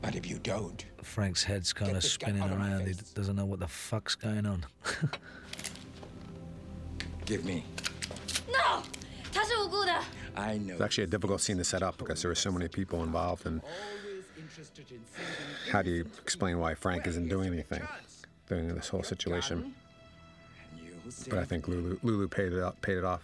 [0.03, 0.85] But if you don't.
[1.03, 2.87] Frank's head's kind of spinning around.
[2.87, 4.67] He doesn't know what the fuck's going on.
[7.25, 7.65] Give me.
[8.51, 8.83] No!
[10.37, 10.75] I know.
[10.75, 13.47] It's actually a difficult scene to set up because there are so many people involved,
[13.47, 13.61] and
[15.71, 17.83] how do you explain why Frank isn't doing anything
[18.49, 19.75] during this whole situation?
[21.29, 23.23] But I think Lulu, Lulu paid it off, paid it off,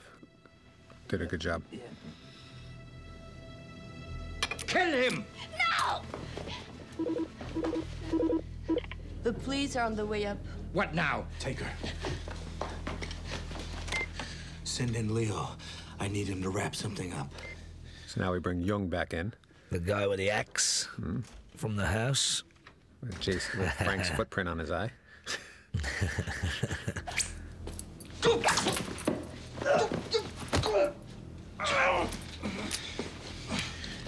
[1.09, 1.62] did a good job.
[4.66, 5.24] Kill him!
[5.59, 6.03] No!
[9.22, 10.38] The police are on the way up.
[10.72, 11.26] What now?
[11.38, 11.70] Take her.
[14.64, 15.50] Send in Leo.
[16.00, 17.30] I need him to wrap something up.
[18.06, 19.34] So now we bring Young back in.
[19.70, 21.20] The guy with the axe hmm?
[21.56, 22.44] from the house.
[23.02, 24.90] With, Jason, with Frank's footprint on his eye.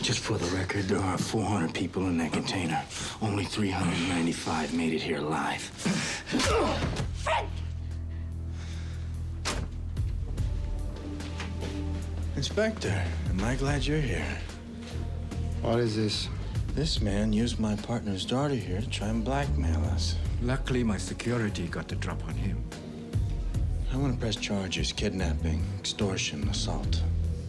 [0.02, 2.82] Just for the record, there are 400 people in that container.
[3.22, 5.70] Only 395 made it here alive.
[12.36, 14.38] Inspector, am I glad you're here?
[15.60, 16.28] What is this?
[16.74, 20.16] This man used my partner's daughter here to try and blackmail us.
[20.40, 22.64] Luckily, my security got the drop on him.
[23.92, 27.02] I want to press charges kidnapping, extortion, assault.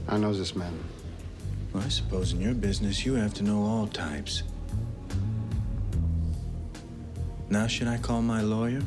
[0.09, 0.77] I know this man.
[1.71, 4.43] Well, I suppose in your business you have to know all types.
[7.51, 8.81] Now, should I call my lawyer?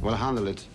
[0.00, 0.66] We'll handle it.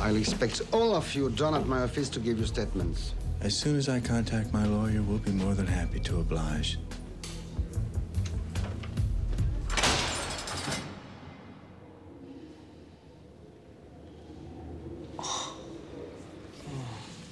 [0.00, 3.14] I'll expect all of you down at my office to give you statements.
[3.40, 6.80] As soon as I contact my lawyer, we'll be more than happy to oblige.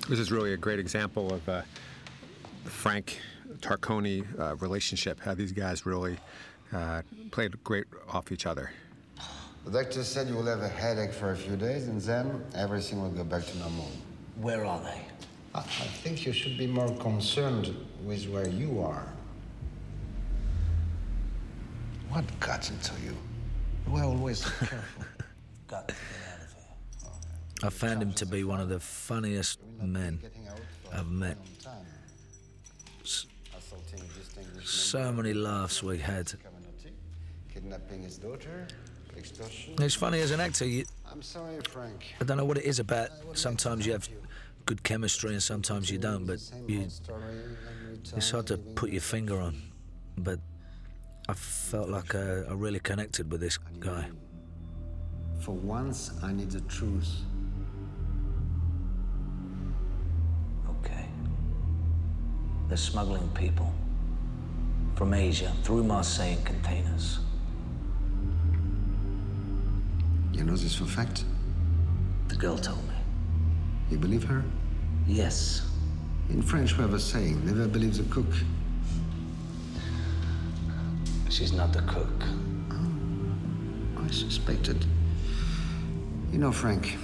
[0.08, 1.62] This is really a great example of uh,
[2.66, 3.18] Frank
[3.58, 6.18] Tarconi uh, relationship, how these guys really
[6.72, 8.70] uh, played great off each other.
[9.64, 13.02] The doctor said you will have a headache for a few days and then everything
[13.02, 13.90] will go back to normal.
[14.36, 15.02] Where are they?
[15.54, 15.62] I I
[16.02, 17.74] think you should be more concerned
[18.04, 19.06] with where you are.
[22.08, 23.16] What got into you?
[23.86, 25.04] You were always careful.
[25.68, 27.66] Got to get out of here.
[27.68, 30.20] I found him to be one of the funniest men
[30.92, 31.36] I've met.
[34.70, 36.32] S- Assaulting distinguished So many laughs we had.
[37.52, 38.68] kidnapping his daughter,
[39.16, 39.74] extortion.
[39.80, 42.14] It's funny as an actor, you, I'm sorry, Frank.
[42.20, 43.10] I don't know what it is about.
[43.34, 44.08] Sometimes you have
[44.66, 46.82] good chemistry and sometimes you don't, but you,
[48.16, 49.56] it's hard to put your finger on.
[50.16, 50.38] But
[51.28, 54.06] I felt like I, I really connected with this guy.
[55.40, 57.10] For once, I need the truth.
[60.70, 61.06] Okay.
[62.68, 63.72] They're smuggling people
[65.00, 67.20] from Asia through Marseille in containers.
[70.34, 71.24] You know this for fact?
[72.28, 72.96] The girl told me.
[73.90, 74.44] You believe her?
[75.06, 75.66] Yes.
[76.28, 78.26] In French, we have a saying never believe the cook.
[81.30, 82.22] She's not the cook.
[82.70, 84.84] Oh, I suspected.
[86.30, 86.98] You know, Frank,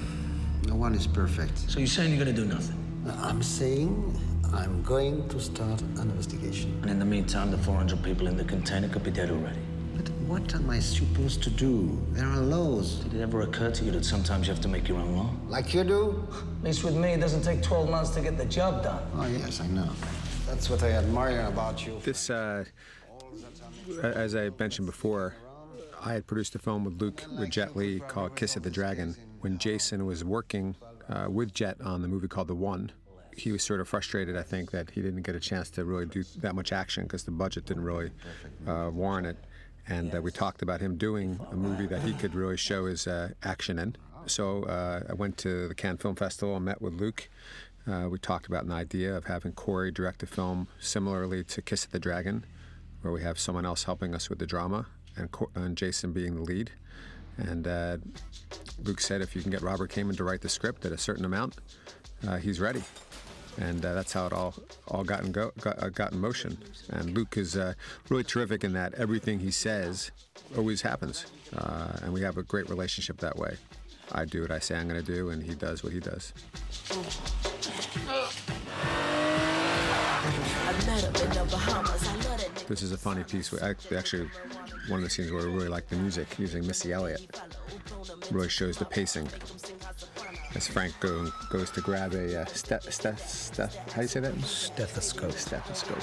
[0.68, 1.56] no one is perfect.
[1.70, 2.76] So you're saying you're gonna do nothing?
[3.22, 4.20] I'm saying
[4.56, 6.78] I'm going to start an investigation.
[6.80, 9.58] And in the meantime, the 400 people in the container could be dead already.
[9.94, 12.02] But what am I supposed to do?
[12.12, 13.00] There are laws.
[13.00, 15.30] Did it ever occur to you that sometimes you have to make your own law?
[15.46, 16.26] Like you do?
[16.60, 19.02] At least with me, it doesn't take 12 months to get the job done.
[19.16, 19.90] Oh, yes, I know.
[20.46, 22.00] That's what I admire about you.
[22.02, 22.64] This, uh,
[24.02, 25.34] as I mentioned before,
[26.02, 29.14] I had produced a film with Luc with Jet Li called Kiss of the Dragon.
[29.40, 30.76] When Jason was working
[31.10, 32.90] uh, with Jet on the movie called The One,
[33.36, 36.06] he was sort of frustrated, I think, that he didn't get a chance to really
[36.06, 38.10] do that much action because the budget didn't really
[38.66, 39.36] uh, warrant it.
[39.88, 43.06] And uh, we talked about him doing a movie that he could really show his
[43.06, 43.94] uh, action in.
[44.26, 47.28] So uh, I went to the Cannes Film Festival and met with Luc.
[47.86, 51.84] Uh, we talked about an idea of having Corey direct a film similarly to Kiss
[51.84, 52.44] of the Dragon,
[53.02, 56.34] where we have someone else helping us with the drama and, Co- and Jason being
[56.34, 56.72] the lead.
[57.36, 57.98] And uh,
[58.82, 61.24] Luc said if you can get Robert Kamen to write the script at a certain
[61.24, 61.56] amount,
[62.40, 62.82] he's ready.
[63.58, 64.54] And uh, that's how it all
[64.88, 66.58] all got in go got, uh, got in motion.
[66.90, 67.74] And Luc is uh,
[68.08, 70.10] really terrific in that everything he says
[70.56, 71.26] always happens,
[71.56, 73.56] uh, and we have a great relationship that way.
[74.12, 76.32] I do what I say I'm going to do, and he does what he does.
[82.68, 83.52] This is a funny piece.
[83.62, 84.28] Actually,
[84.88, 87.40] one of the scenes where we really like the music using Missy Elliott
[88.30, 89.28] really shows the pacing.
[90.56, 94.20] As Frank go, goes to grab a uh, ste- ste- ste- how do you say
[94.20, 94.40] that?
[94.40, 95.32] Stethoscope.
[95.32, 96.02] Stethoscope.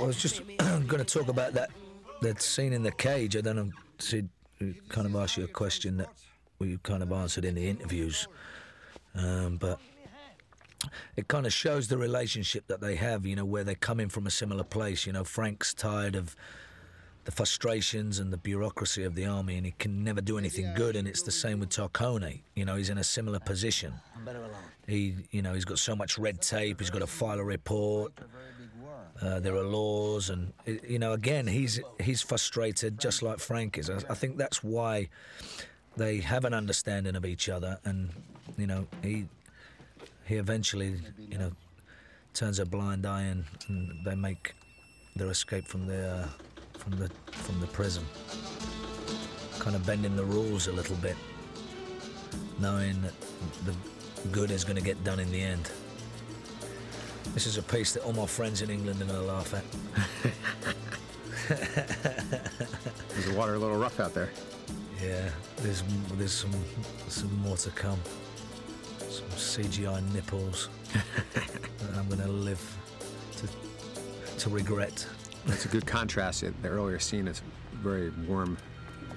[0.00, 1.68] I was just going to talk about that
[2.22, 3.36] that scene in the cage.
[3.36, 3.70] I don't know.
[3.98, 4.26] To
[4.88, 6.08] kind of asked you a question that
[6.58, 8.26] we kind of answered in the interviews,
[9.14, 9.78] um, but
[11.16, 13.26] it kind of shows the relationship that they have.
[13.26, 15.04] You know, where they're coming from a similar place.
[15.04, 16.34] You know, Frank's tired of
[17.24, 20.96] the frustrations and the bureaucracy of the army, and he can never do anything good.
[20.96, 22.40] And it's the same with Tarconi.
[22.54, 23.94] You know, he's in a similar position.
[24.86, 26.80] He, you know, he's got so much red tape.
[26.80, 28.12] He's got to file a report.
[29.22, 33.88] Uh, there are laws, and you know, again, he's he's frustrated, just like Frank is.
[33.88, 35.08] I, I think that's why
[35.96, 38.10] they have an understanding of each other, and
[38.58, 39.28] you know, he
[40.24, 41.52] he eventually, you know,
[42.34, 44.52] turns a blind eye, and, and they make
[45.16, 46.28] their escape from the uh,
[46.78, 48.04] from the from the prison.
[49.58, 51.16] Kind of bending the rules a little bit,
[52.58, 53.14] knowing that
[53.64, 53.74] the
[54.32, 55.70] good is going to get done in the end.
[57.32, 59.64] This is a piece that all my friends in England are going to laugh at.
[63.18, 64.30] Is the water a little rough out there?
[65.02, 65.82] Yeah, there's
[66.14, 66.52] there's some
[67.08, 67.98] some more to come.
[69.08, 70.68] Some CGI nipples
[71.32, 72.62] that I'm going to live
[73.38, 75.06] to to regret.
[75.46, 76.44] That's a good contrast.
[76.62, 77.42] The earlier scene is
[77.72, 78.56] very warm,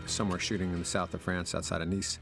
[0.05, 2.19] somewhere shooting in the south of France, outside of Nice,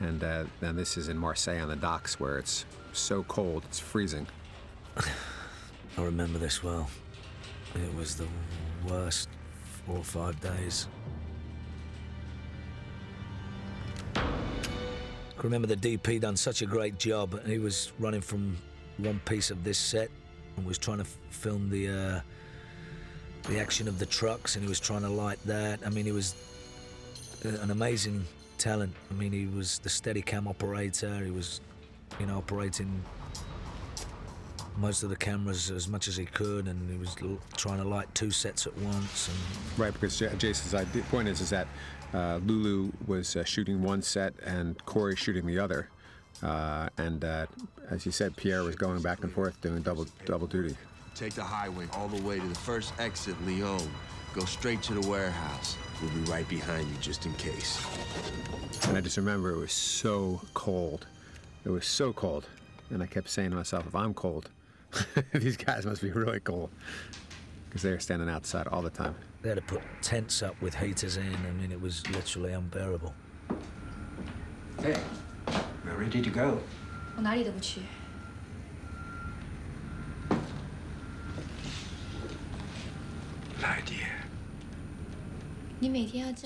[0.00, 3.80] and uh, then this is in Marseille on the docks, where it's so cold, it's
[3.80, 4.26] freezing.
[4.96, 6.88] I remember this well.
[7.74, 8.26] It was the
[8.88, 9.28] worst
[9.84, 10.86] four or five days.
[14.16, 17.44] I remember the DP done such a great job.
[17.46, 18.56] He was running from
[18.98, 20.08] one piece of this set
[20.56, 22.20] and was trying to film the uh,
[23.48, 25.80] the action of the trucks, and he was trying to light that.
[25.84, 26.34] I mean, he was
[27.44, 28.24] uh, an amazing
[28.58, 28.94] talent.
[29.10, 31.24] I mean, he was the Steadicam operator.
[31.24, 31.60] He was,
[32.18, 33.02] you know, operating
[34.76, 37.16] most of the cameras as much as he could, and he was
[37.56, 39.28] trying to light two sets at once.
[39.28, 41.68] And Right, because Jason's point is is that
[42.12, 45.88] uh, Lulu was uh, shooting one set and Corey shooting the other,
[46.42, 47.46] uh, and uh,
[47.90, 50.76] as you said, Pierre was going back and forth doing double double duty.
[51.15, 53.81] Take the highway all the way to the first exit, Lyon.
[54.33, 55.75] Go straight to the warehouse.
[56.01, 57.83] We'll be right behind you just in case.
[58.87, 61.07] And I just remember it was so cold.
[61.65, 62.47] It was so cold,
[62.89, 64.49] and I kept saying to myself, if I'm cold,
[65.33, 66.69] these guys must be really cold,
[67.67, 69.15] because they were standing outside all the time.
[69.41, 71.35] they had to put tents up with heaters in.
[71.35, 73.13] I mean, it was literally unbearable.
[74.81, 74.97] Hey,
[75.85, 76.59] we're ready to go.
[77.15, 77.81] 我哪里都不去。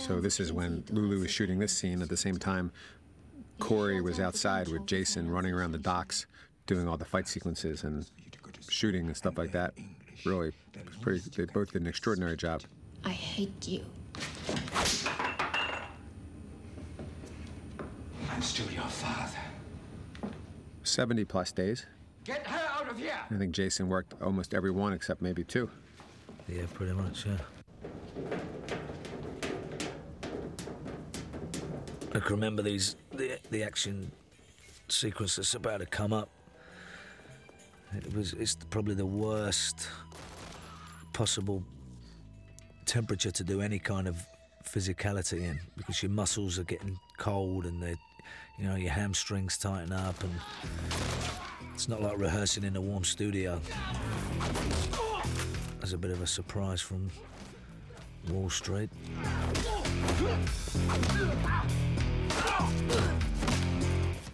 [0.08, 2.02] So this is when Lulu was shooting this scene.
[2.02, 2.72] At the same time,
[3.58, 6.26] Corey was outside with Jason running around the docks,
[6.66, 8.10] doing all the fight sequences and
[8.68, 9.74] shooting and stuff like that.
[10.24, 10.52] Really,
[11.02, 11.28] pretty.
[11.36, 12.62] They both did an extraordinary job.
[13.04, 13.84] I hate you.
[18.30, 19.38] I'm still your father.
[20.84, 21.86] 70 plus days.
[22.24, 23.18] Get her out of here!
[23.30, 25.70] I think Jason worked almost every one except maybe two.
[26.48, 27.36] Yeah, pretty much, yeah.
[32.14, 34.10] I can remember these the the action
[34.88, 36.30] sequence that's about to come up.
[37.94, 39.88] It was it's probably the worst
[41.12, 41.62] possible
[42.86, 44.26] temperature to do any kind of
[44.64, 47.94] physicality in because your muscles are getting cold and they
[48.58, 50.32] you know your hamstrings tighten up and
[51.74, 53.60] it's not like rehearsing in a warm studio.
[55.88, 57.08] As a bit of a surprise from
[58.28, 58.90] Wall Street.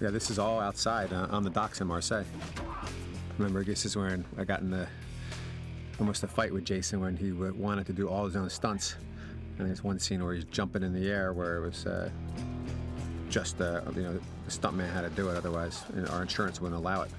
[0.01, 2.25] Yeah, this is all outside uh, on the docks in Marseille.
[3.39, 4.89] Remember, this is when I got in the
[6.01, 8.97] almost a fight with Jason when he wanted to do all his own stunts.
[9.57, 12.11] And there's one scene where he's jumping in the air where it was uh,
[13.31, 16.61] just uh, you know the stuntman had to do it, otherwise you know, our insurance
[16.61, 17.13] wouldn't allow it.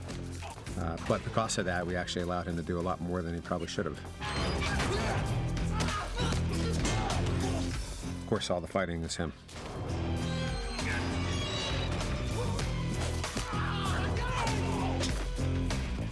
[0.79, 3.33] Uh, but because of that, we actually allowed him to do a lot more than
[3.33, 3.97] he probably should have.
[8.21, 9.31] Of course, all the fighting is him.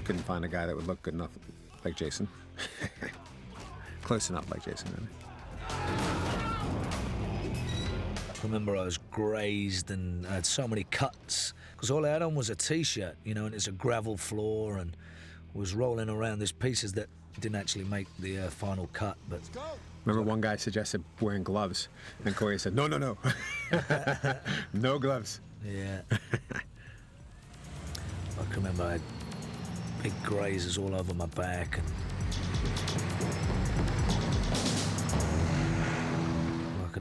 [0.06, 1.32] Couldn't find a guy that would look good enough
[1.84, 2.28] like Jason.
[4.04, 5.08] Close enough like Jason.
[8.44, 12.36] Remember I was grazed and I had so many cuts because all I had on
[12.36, 14.96] was a t-shirt, you know, and it's a gravel floor and
[15.54, 16.40] was rolling around.
[16.40, 17.08] There's pieces that
[17.40, 19.42] didn't actually make the uh, final cut, but
[20.06, 21.88] Remember, one guy suggested wearing gloves,
[22.26, 23.18] and Corey said, "No, no, no,
[24.74, 26.02] no gloves." yeah.
[26.12, 26.18] I
[28.52, 29.02] can remember I had
[30.02, 31.88] big grazes all over my back and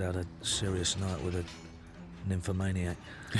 [0.02, 1.44] Had a serious night with a
[2.28, 2.96] nymphomaniac.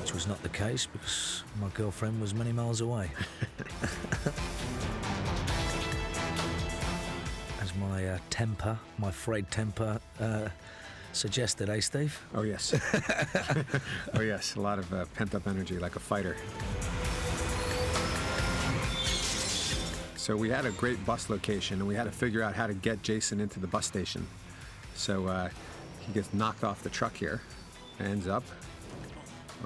[0.00, 3.10] Which was not the case because my girlfriend was many miles away.
[7.60, 10.48] As my uh, temper, my frayed temper, uh,
[11.12, 12.16] suggested, eh, Steve?
[12.36, 12.72] Oh, yes.
[14.14, 14.54] oh, yes.
[14.54, 16.36] A lot of uh, pent up energy, like a fighter.
[20.24, 22.72] So we had a great bus location, and we had to figure out how to
[22.72, 24.26] get Jason into the bus station.
[24.94, 25.50] So uh,
[26.00, 27.42] he gets knocked off the truck here,
[28.00, 28.42] ends up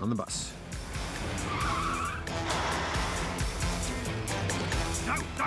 [0.01, 0.53] on the bus.
[5.07, 5.45] No, no!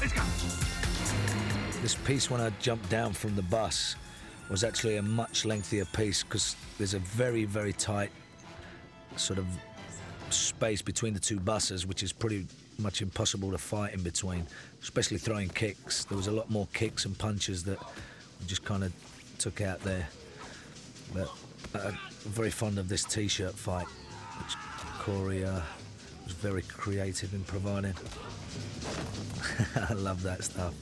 [0.00, 0.22] Let's go!
[1.82, 3.94] This piece, when I jumped down from the bus,
[4.50, 8.10] was actually a much lengthier piece because there's a very, very tight
[9.14, 9.46] sort of
[10.34, 12.46] space between the two buses, which is pretty
[12.78, 14.46] much impossible to fight in between,
[14.82, 16.04] especially throwing kicks.
[16.04, 18.92] There was a lot more kicks and punches that we just kind of
[19.38, 20.08] took out there.
[21.12, 21.30] But
[21.74, 24.56] uh, I'm very fond of this t-shirt fight, which
[25.00, 25.60] Corey uh,
[26.24, 27.94] was very creative in providing.
[29.88, 30.74] I love that stuff.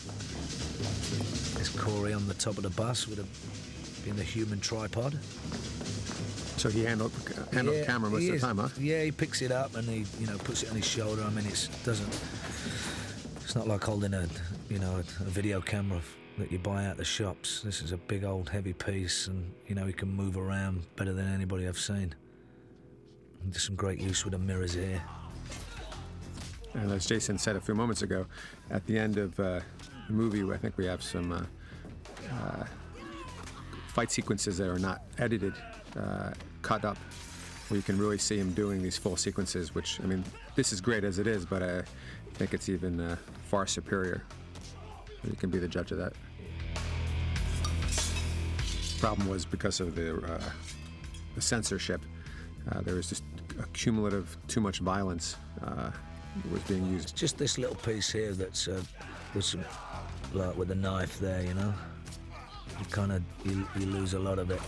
[1.54, 3.26] There's Corey on the top of the bus with a
[4.04, 5.18] being a human tripod.
[6.60, 7.10] So he handled
[7.54, 8.42] handled the camera most of the is.
[8.42, 8.68] time, huh?
[8.78, 11.22] Yeah, he picks it up and he, you know, puts it on his shoulder.
[11.22, 12.20] I mean, it doesn't.
[13.42, 14.28] It's not like holding a,
[14.68, 16.02] you know, a, a video camera
[16.36, 17.62] that you buy out the shops.
[17.62, 21.14] This is a big old heavy piece, and you know, he can move around better
[21.14, 22.14] than anybody I've seen.
[23.42, 25.02] And There's some great use with the mirrors here.
[26.74, 28.26] And as Jason said a few moments ago,
[28.70, 29.60] at the end of uh,
[30.08, 31.42] the movie, I think we have some uh,
[32.30, 32.64] uh,
[33.88, 35.54] fight sequences that are not edited,
[35.98, 36.32] uh,
[36.62, 36.98] cut up,
[37.68, 39.74] where you can really see him doing these full sequences.
[39.74, 40.24] Which I mean,
[40.54, 41.82] this is great as it is, but I
[42.34, 44.22] think it's even uh, far superior.
[45.24, 46.12] You can be the judge of that.
[48.98, 50.40] Problem was because of the, uh,
[51.34, 52.02] the censorship.
[52.70, 53.24] Uh, there was just
[53.58, 55.90] a cumulative too much violence uh,
[56.52, 57.16] was being used.
[57.16, 58.82] Just this little piece here that's uh,
[59.34, 59.64] with some,
[60.34, 61.74] like with a knife there, you know.
[62.78, 64.60] You kind of you, you lose a lot of it.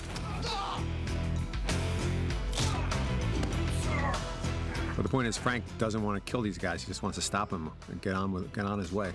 [4.94, 6.82] But the point is, Frank doesn't want to kill these guys.
[6.82, 9.12] He just wants to stop them and get on with get on his way.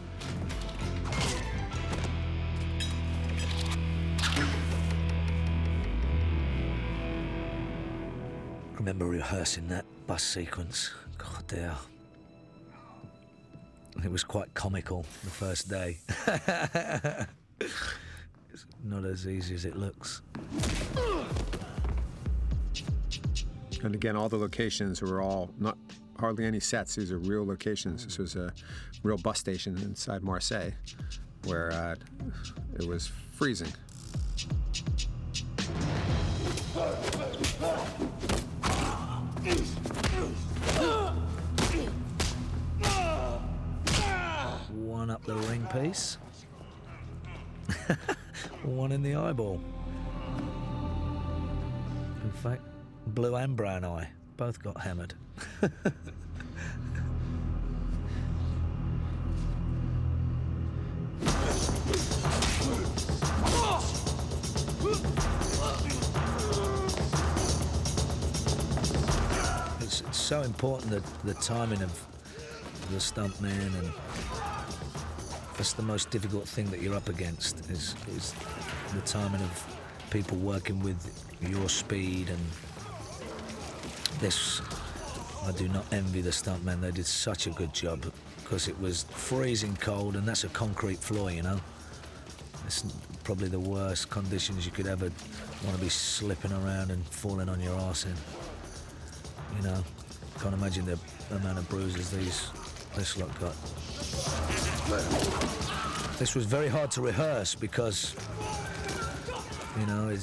[8.88, 10.92] remember rehearsing that bus sequence.
[11.18, 11.76] God dear.
[14.02, 15.98] It was quite comical the first day.
[18.50, 20.22] it's not as easy as it looks.
[23.84, 25.78] And again, all the locations were all not
[26.20, 26.96] hardly any sets.
[26.96, 28.06] These are real locations.
[28.06, 28.52] This was a
[29.04, 30.72] real bus station inside Marseille,
[31.46, 31.96] where uh,
[32.76, 33.72] it was freezing.
[44.74, 46.18] One up the ring piece.
[48.64, 49.62] One in the eyeball.
[52.24, 52.62] In fact,
[53.08, 55.14] blue and brown eye both got hammered.
[69.80, 72.06] It's, it's so important that the timing of
[72.92, 73.92] the stuntman and
[75.58, 78.34] that's the most difficult thing that you're up against is, is
[78.94, 79.78] the timing of
[80.12, 82.40] people working with your speed and
[84.20, 84.62] this
[85.46, 86.82] I do not envy the stuntmen.
[86.82, 88.06] They did such a good job
[88.44, 91.60] because it was freezing cold and that's a concrete floor you know?
[92.66, 92.84] It's
[93.24, 95.10] probably the worst conditions you could ever
[95.64, 98.16] want to be slipping around and falling on your arse in.
[99.58, 99.84] You know?
[100.42, 101.00] Can't imagine the
[101.32, 102.50] amount of bruises these
[102.96, 103.56] this lot got.
[106.18, 108.16] This was very hard to rehearse because,
[109.80, 110.16] you know,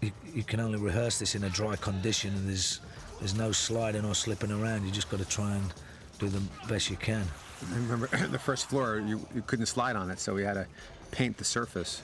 [0.00, 2.32] you, you can only rehearse this in a dry condition.
[2.34, 2.80] And there's,
[3.20, 4.84] there's no sliding or slipping around.
[4.84, 5.64] You just got to try and
[6.18, 7.24] do the best you can.
[7.70, 10.66] I remember the first floor, you, you couldn't slide on it, so we had to
[11.10, 12.02] paint the surface.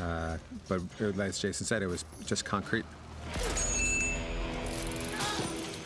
[0.00, 2.84] Uh, but uh, as Jason said, it was just concrete.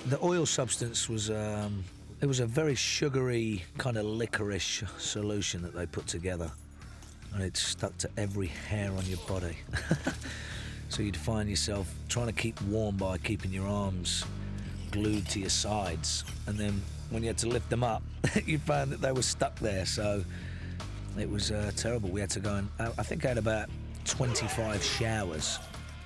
[0.06, 1.82] The oil substance was um,
[2.20, 6.52] it was a very sugary kind of licorice solution that they put together,
[7.32, 9.56] and it stuck to every hair on your body.
[10.90, 14.24] so you'd find yourself trying to keep warm by keeping your arms
[14.94, 16.80] glued to your sides, and then
[17.10, 18.02] when you had to lift them up,
[18.46, 19.84] you found that they were stuck there.
[19.84, 20.24] So
[21.18, 22.08] it was uh, terrible.
[22.08, 23.68] We had to go and I I think I had about
[24.04, 25.58] 25 showers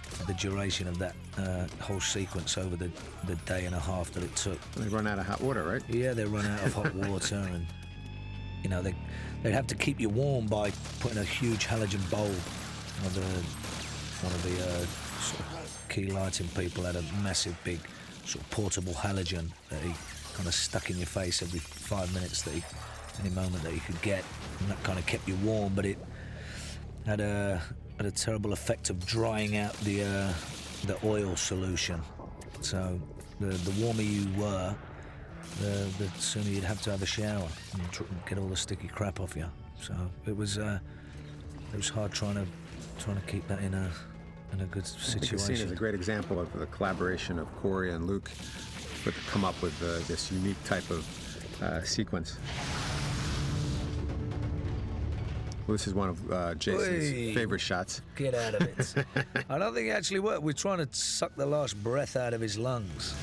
[0.02, 2.90] for the duration of that uh, whole sequence over the,
[3.26, 4.58] the day and a half that it took.
[4.72, 5.82] They run out of hot water, right?
[5.88, 7.66] Yeah, they run out of hot water and
[8.62, 8.94] you know, they,
[9.42, 12.32] they'd have to keep you warm by putting a huge halogen bulb.
[12.32, 14.86] One of the, one of the uh,
[15.20, 17.78] sort of key lighting people had a massive, big,
[18.28, 19.94] sort of portable halogen that he
[20.34, 22.62] kind of stuck in your face every five minutes that he,
[23.20, 24.22] any moment that he could get,
[24.60, 25.72] and that kind of kept you warm.
[25.74, 25.98] But it
[27.06, 27.62] had a
[27.96, 30.32] had a terrible effect of drying out the uh,
[30.84, 32.02] the oil solution.
[32.60, 33.00] So
[33.40, 34.76] the the warmer you were,
[35.60, 38.88] the, the sooner you'd have to have a shower and tr- get all the sticky
[38.88, 39.46] crap off you.
[39.80, 39.94] So
[40.26, 40.78] it was uh,
[41.72, 42.46] it was hard trying to
[42.98, 43.90] trying to keep that in a
[44.52, 47.54] in a good I think the scene is a great example of the collaboration of
[47.56, 48.30] Corey and Luc
[49.04, 52.38] to come up with uh, this unique type of uh, sequence.
[55.66, 57.34] Well, this is one of uh, Jason's Oi.
[57.34, 58.00] favorite shots.
[58.16, 59.04] Get out of it.
[59.50, 60.42] I don't think it actually worked.
[60.42, 63.14] We're trying to suck the last breath out of his lungs.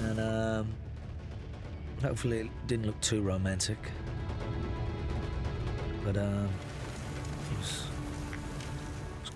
[0.00, 0.68] And um,
[2.02, 3.78] hopefully it didn't look too romantic.
[6.04, 6.50] But um,
[7.50, 7.86] it was,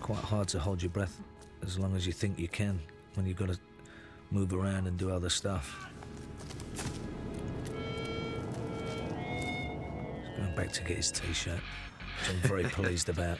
[0.08, 1.20] quite hard to hold your breath
[1.62, 2.80] as long as you think you can
[3.12, 3.58] when you've got to
[4.30, 5.86] move around and do other stuff.
[6.72, 6.82] He's
[10.38, 13.38] going back to get his t-shirt, which I'm very pleased about.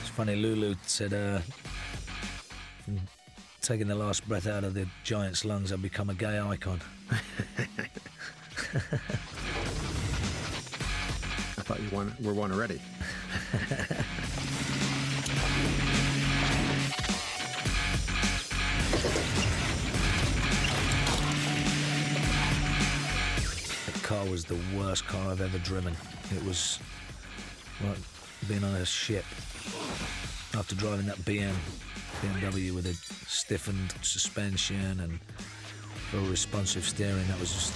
[0.00, 1.38] It's funny, Lulu said, uh,
[2.90, 2.98] "Mm,
[3.60, 6.80] taking the last breath out of the giant's lungs, I've become a gay icon.
[11.56, 12.80] I thought you won, were one already.
[24.02, 25.94] Car was the worst car I've ever driven.
[26.36, 26.78] It was
[27.82, 27.96] like
[28.46, 29.24] being on a ship.
[30.54, 31.54] After driving that BM,
[32.20, 32.94] BMW with a
[33.28, 35.18] stiffened suspension and
[36.10, 37.72] very responsive steering, that was just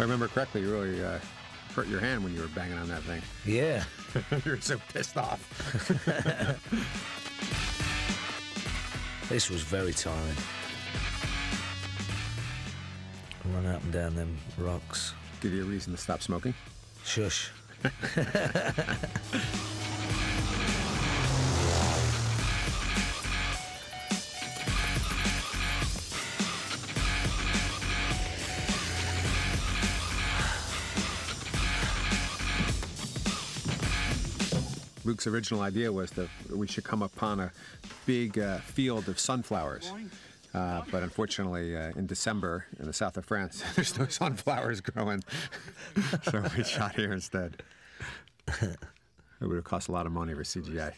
[0.00, 1.18] If I remember correctly, you really uh,
[1.74, 3.20] hurt your hand when you were banging on that thing.
[3.44, 3.84] Yeah.
[4.46, 5.44] you were so pissed off.
[9.28, 10.36] This was very tiring.
[13.54, 15.12] Running up and down them rocks.
[15.42, 16.54] Give you a reason to stop smoking?
[17.04, 17.50] Shush.
[35.10, 37.50] Luc's original idea was that we should come upon a
[38.06, 39.90] big uh, field of sunflowers.
[40.54, 45.22] Uh, but unfortunately, uh, in December in the south of France, there's no sunflowers growing.
[46.22, 47.60] so we shot here instead.
[48.62, 48.76] It
[49.40, 50.92] would have cost a lot of money for CGI.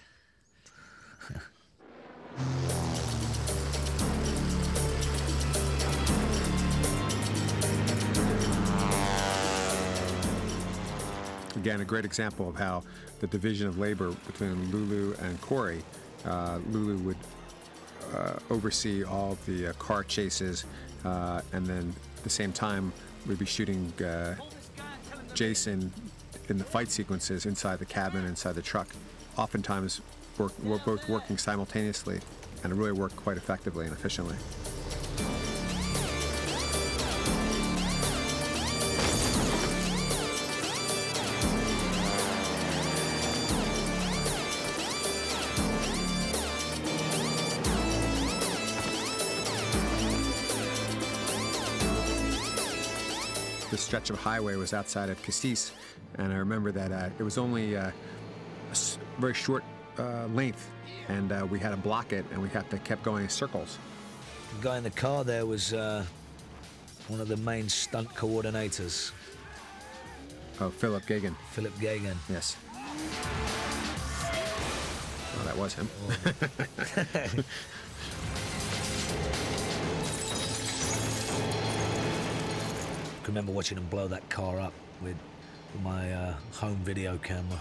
[11.63, 12.83] Again, a great example of how
[13.21, 15.81] the division of labor between Lulu and Corey.
[16.25, 17.17] Uh, Lulu would
[18.13, 20.65] uh, oversee all the uh, car chases,
[21.05, 22.93] uh, and then at the same time,
[23.29, 24.35] we'd be shooting uh,
[25.35, 25.93] Jason
[26.49, 28.89] in the fight sequences inside the cabin, inside the truck.
[29.37, 30.01] Oftentimes,
[30.39, 32.19] we're both working simultaneously,
[32.65, 34.35] and it really worked quite effectively and efficiently.
[53.93, 55.73] Stretch of highway was outside of Cassis,
[56.15, 58.77] and I remember that uh, it was only uh, a
[59.21, 59.63] very short
[59.99, 60.71] uh, length,
[61.09, 63.79] and uh, we had to block it, and we had to kept going in circles.
[64.57, 66.07] The guy in the car there was uh,
[67.09, 69.13] one of the main stunt coordinators.
[70.59, 71.35] Oh, Philippe Guégan.
[71.51, 72.17] Philippe Guégan.
[72.31, 72.57] Yes.
[75.37, 77.45] Oh, that was him.
[83.23, 85.17] can remember watching him blow that car up with
[85.85, 87.61] my uh, home video camera.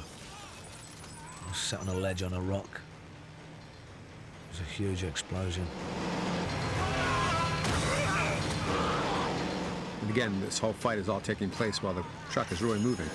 [1.45, 2.81] I was sat on a ledge on a rock.
[4.49, 5.67] It was a huge explosion.
[10.01, 13.07] And again, this whole fight is all taking place while the truck is really moving.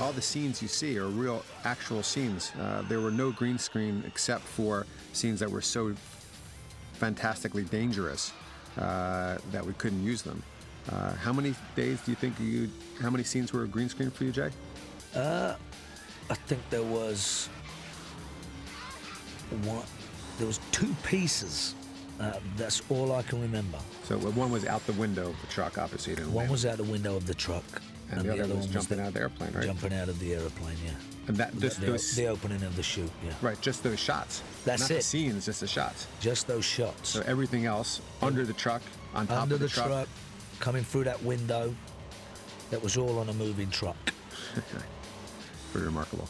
[0.00, 2.50] All the scenes you see are real, actual scenes.
[2.58, 5.94] Uh, there were no green screen except for scenes that were so
[7.00, 8.32] fantastically dangerous
[8.78, 10.42] uh, that we couldn't use them.
[10.92, 12.68] Uh, how many days do you think you?
[13.00, 14.50] How many scenes were green screen for you, Jay?
[15.14, 15.54] Uh,
[16.28, 17.48] I think there was
[19.64, 19.84] one.
[20.38, 21.74] There was two pieces.
[22.18, 23.78] Uh, that's all I can remember.
[24.04, 26.14] So one was out the window of the truck, obviously.
[26.16, 26.50] One land.
[26.50, 27.64] was out the window of the truck,
[28.10, 29.64] And the other was one jumping out of the airplane, right?
[29.64, 30.92] Jumping out of the airplane, yeah.
[31.30, 33.30] And that this the, those the opening of the chute, yeah.
[33.40, 34.42] right, just those shots.
[34.64, 35.04] That's Not the it.
[35.04, 36.08] scenes, just the shots.
[36.18, 37.10] Just those shots.
[37.10, 38.82] So everything else under the truck,
[39.14, 40.08] on top Under of the, the truck,
[40.58, 41.72] coming through that window.
[42.70, 44.12] That was all on a moving truck.
[45.72, 46.28] Pretty remarkable.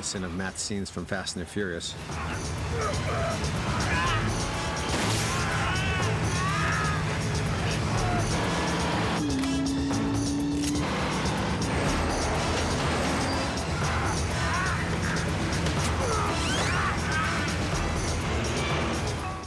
[0.00, 1.94] Reminiscent of Matt's scenes from Fast and the Furious.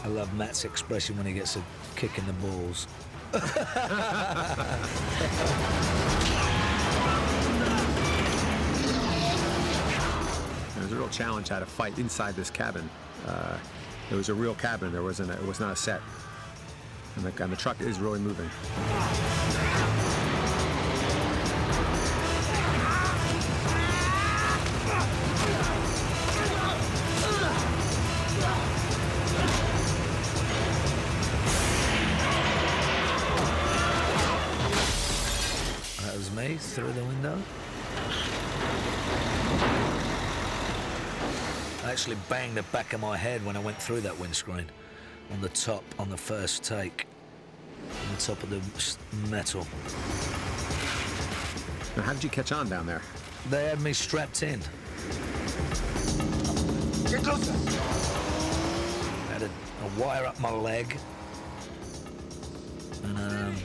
[0.04, 1.64] I love Matt's expression when he gets a
[1.96, 2.88] kick in the balls.
[11.14, 12.90] challenge how to fight inside this cabin.
[13.28, 13.58] Uh,
[14.12, 14.92] it was a real cabin.
[14.92, 15.30] There wasn't.
[15.30, 16.02] A, it was not a set.
[17.16, 18.50] And the, and the truck is really moving.
[36.02, 37.38] That was me through the window.
[41.94, 44.66] Actually banged the back of my head when I went through that windscreen
[45.32, 47.06] on the top on the first take.
[47.88, 49.68] On the top of the metal.
[51.96, 53.04] Now, how did you catch on down there?
[53.52, 54.60] They had me strapped in.
[57.12, 57.54] Get closer.
[59.32, 60.98] had a, a wire up my leg.
[63.04, 63.56] And um,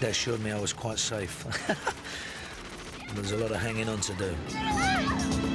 [0.00, 1.46] they assured me I was quite safe.
[3.14, 5.49] There's a lot of hanging on to do.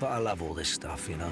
[0.00, 1.30] But I love all this stuff, you know.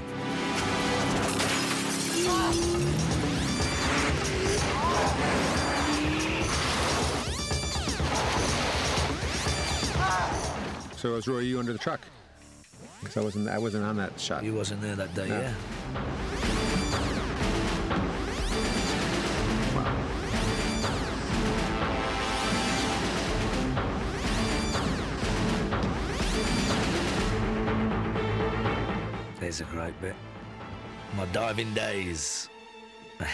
[10.97, 12.01] So it was Roy you under the truck.
[13.05, 13.49] 'Cause I wasn't.
[13.49, 14.43] I wasn't on that shot.
[14.43, 15.39] You wasn't there that day, No.
[15.41, 15.55] yeah.
[29.49, 30.15] There's a great bit.
[31.17, 32.51] My diving days.
[33.19, 33.33] what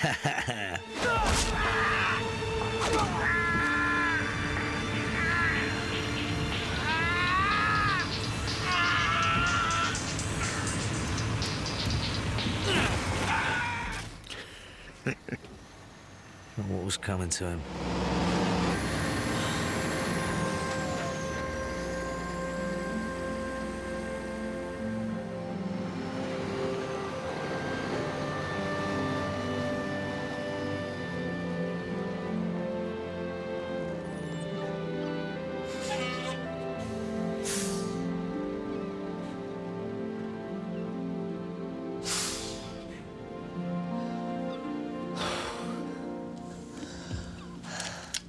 [16.85, 18.14] was coming to him?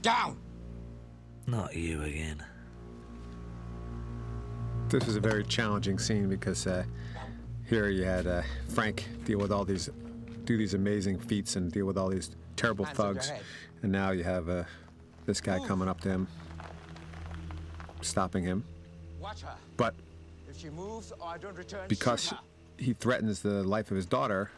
[0.06, 0.38] Down.
[1.48, 2.44] Not you again.
[4.88, 6.84] This was a very challenging scene because uh,
[7.68, 9.90] here you had uh, Frank deal with all these,
[10.44, 13.32] do these amazing feats and deal with all these terrible Hands thugs,
[13.82, 14.66] and now you have uh,
[15.26, 16.28] this guy coming up to him,
[18.02, 18.64] stopping him.
[19.20, 19.56] Watch her.
[19.76, 19.96] But
[20.48, 22.32] If she moves I don't return, because
[22.78, 24.52] he threatens the life of his daughter,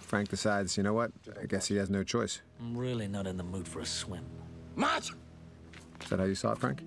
[0.00, 1.12] Frank decides, you know what?
[1.38, 2.40] I guess he has no choice.
[2.58, 4.24] I'm really not in the mood for a swim.
[4.76, 5.10] March.
[6.02, 6.82] Is that how you saw it, Frank?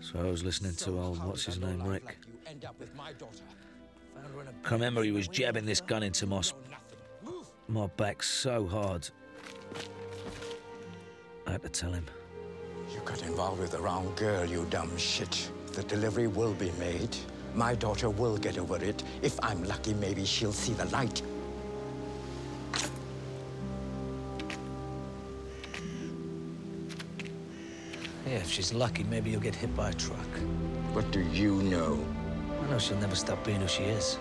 [0.00, 2.02] So I was listening to old, what's his name, Rick.
[2.26, 3.42] You end up with my daughter.
[4.64, 6.54] I remember he was jabbing this gun into my, s-
[7.68, 9.08] my back so hard.
[11.46, 12.06] I had to tell him.
[12.92, 15.50] You got involved with the wrong girl, you dumb shit.
[15.72, 17.16] The delivery will be made.
[17.54, 19.02] My daughter will get over it.
[19.22, 21.22] If I'm lucky, maybe she'll see the light.
[28.26, 30.18] Yeah, if she's lucky, maybe you'll get hit by a truck.
[30.92, 32.02] What do you know?
[32.62, 34.18] I know she'll never stop being who she is.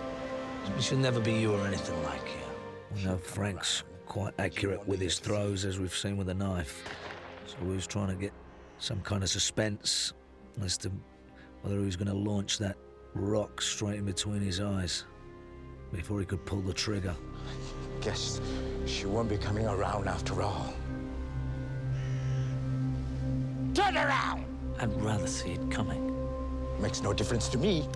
[0.79, 2.99] She'll never be you or anything like you.
[2.99, 6.83] You know, Frank's quite accurate with his throws, as we've seen with the knife.
[7.45, 8.33] So we was trying to get
[8.77, 10.13] some kind of suspense
[10.61, 10.91] as to
[11.61, 12.75] whether he was going to launch that
[13.13, 15.05] rock straight in between his eyes
[15.93, 17.15] before he could pull the trigger.
[18.01, 18.41] Guess
[18.85, 20.73] she won't be coming around after all.
[23.73, 24.45] Turn around!
[24.79, 26.13] I'd rather see it coming.
[26.79, 27.87] Makes no difference to me.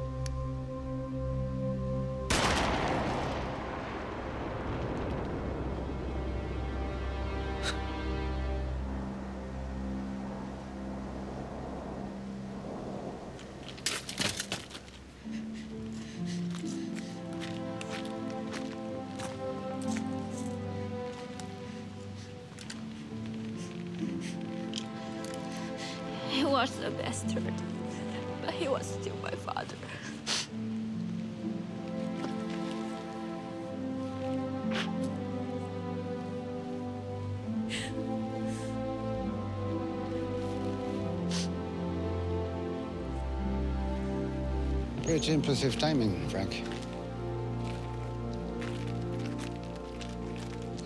[45.27, 46.63] Great impressive timing, Frank.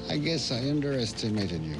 [0.09, 1.77] I guess I underestimated you.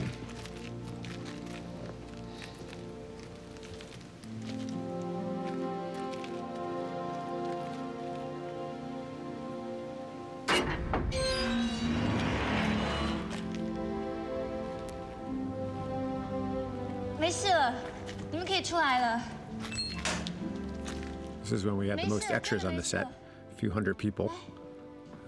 [21.52, 23.08] This is when we had the most extras on the set,
[23.52, 24.32] a few hundred people,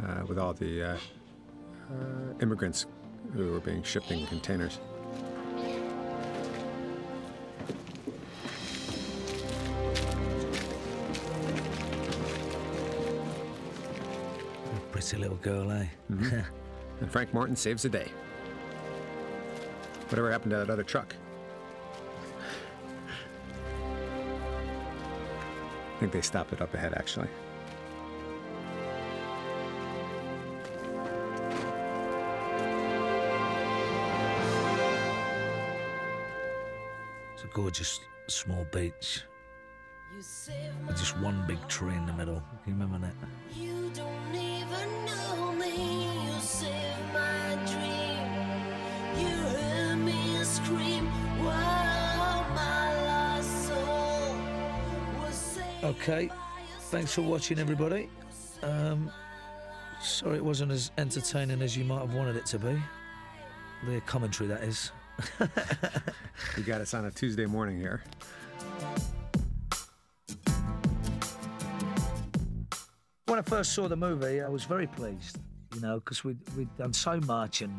[0.01, 0.97] uh, with all the uh,
[1.91, 2.85] uh, immigrants
[3.33, 4.79] who were being shipped in containers.
[14.93, 15.87] Pretty little girl, eh?
[16.09, 16.45] Mhm.
[17.01, 18.07] and Frank Martin saves the day.
[20.07, 21.13] Whatever happened to that other truck?
[26.03, 27.30] Think they stopped it up ahead, actually.
[37.34, 39.23] It's a gorgeous small beach.
[40.88, 42.43] With just one big tree in the middle.
[42.65, 43.15] Can you remember that?
[43.55, 46.03] You don't even know me.
[46.25, 48.27] You saved my dream.
[49.21, 51.05] You heard me scream.
[51.45, 52.02] While
[55.84, 56.30] Okay,
[56.84, 58.10] thanks for watching, everybody.
[58.61, 59.11] Um,
[60.01, 62.81] sorry it wasn't as entertaining as you might have wanted it to be.
[63.85, 64.91] The commentary, that is.
[66.57, 68.01] You got us on a Tuesday morning here.
[73.26, 75.38] When I first saw the movie, I was very pleased,
[75.76, 77.73] you know, because we'd, we'd done so much and,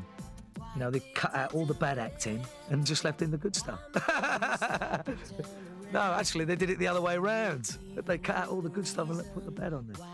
[0.75, 3.57] you know, they cut out all the bad acting and just left in the good
[3.57, 3.81] stuff.
[5.95, 7.79] no, actually, they did it the other way around.
[7.95, 10.07] They cut out all the good stuff and put the bad on there.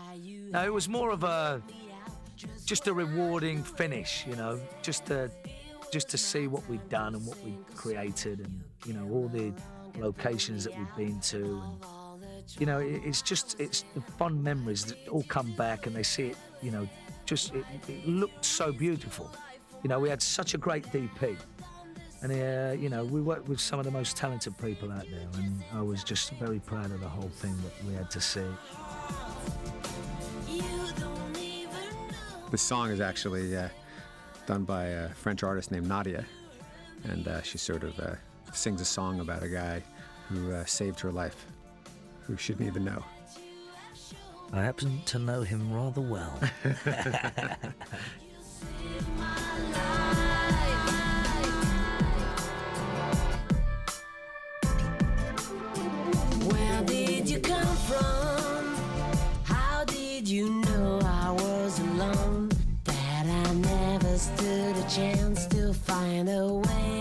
[0.51, 1.61] No, it was more of a,
[2.65, 5.31] just a rewarding finish, you know, just to,
[5.91, 9.51] just to see what we'd done and what we'd created and, you know, all the
[9.97, 11.85] locations that we'd been to and,
[12.59, 16.03] you know, it, it's just it's the fond memories that all come back and they
[16.03, 16.37] see it.
[16.61, 16.87] You know,
[17.25, 19.31] just it, it looked so beautiful.
[19.83, 21.37] You know, we had such a great DP,
[22.21, 25.27] and uh, you know, we worked with some of the most talented people out there,
[25.35, 28.45] and I was just very proud of the whole thing that we had to see.
[32.51, 33.69] This song is actually uh,
[34.45, 36.25] done by a French artist named Nadiya,
[37.05, 38.15] and uh, she sort of uh,
[38.53, 39.81] sings a song about a guy
[40.29, 41.47] who uh, saved her life,
[42.21, 43.03] who she didn't even know.
[44.53, 46.39] I happen to know him rather well.
[57.41, 58.75] come from?
[59.43, 62.49] How did you know I was alone?
[62.83, 67.00] That I never stood a chance to find a way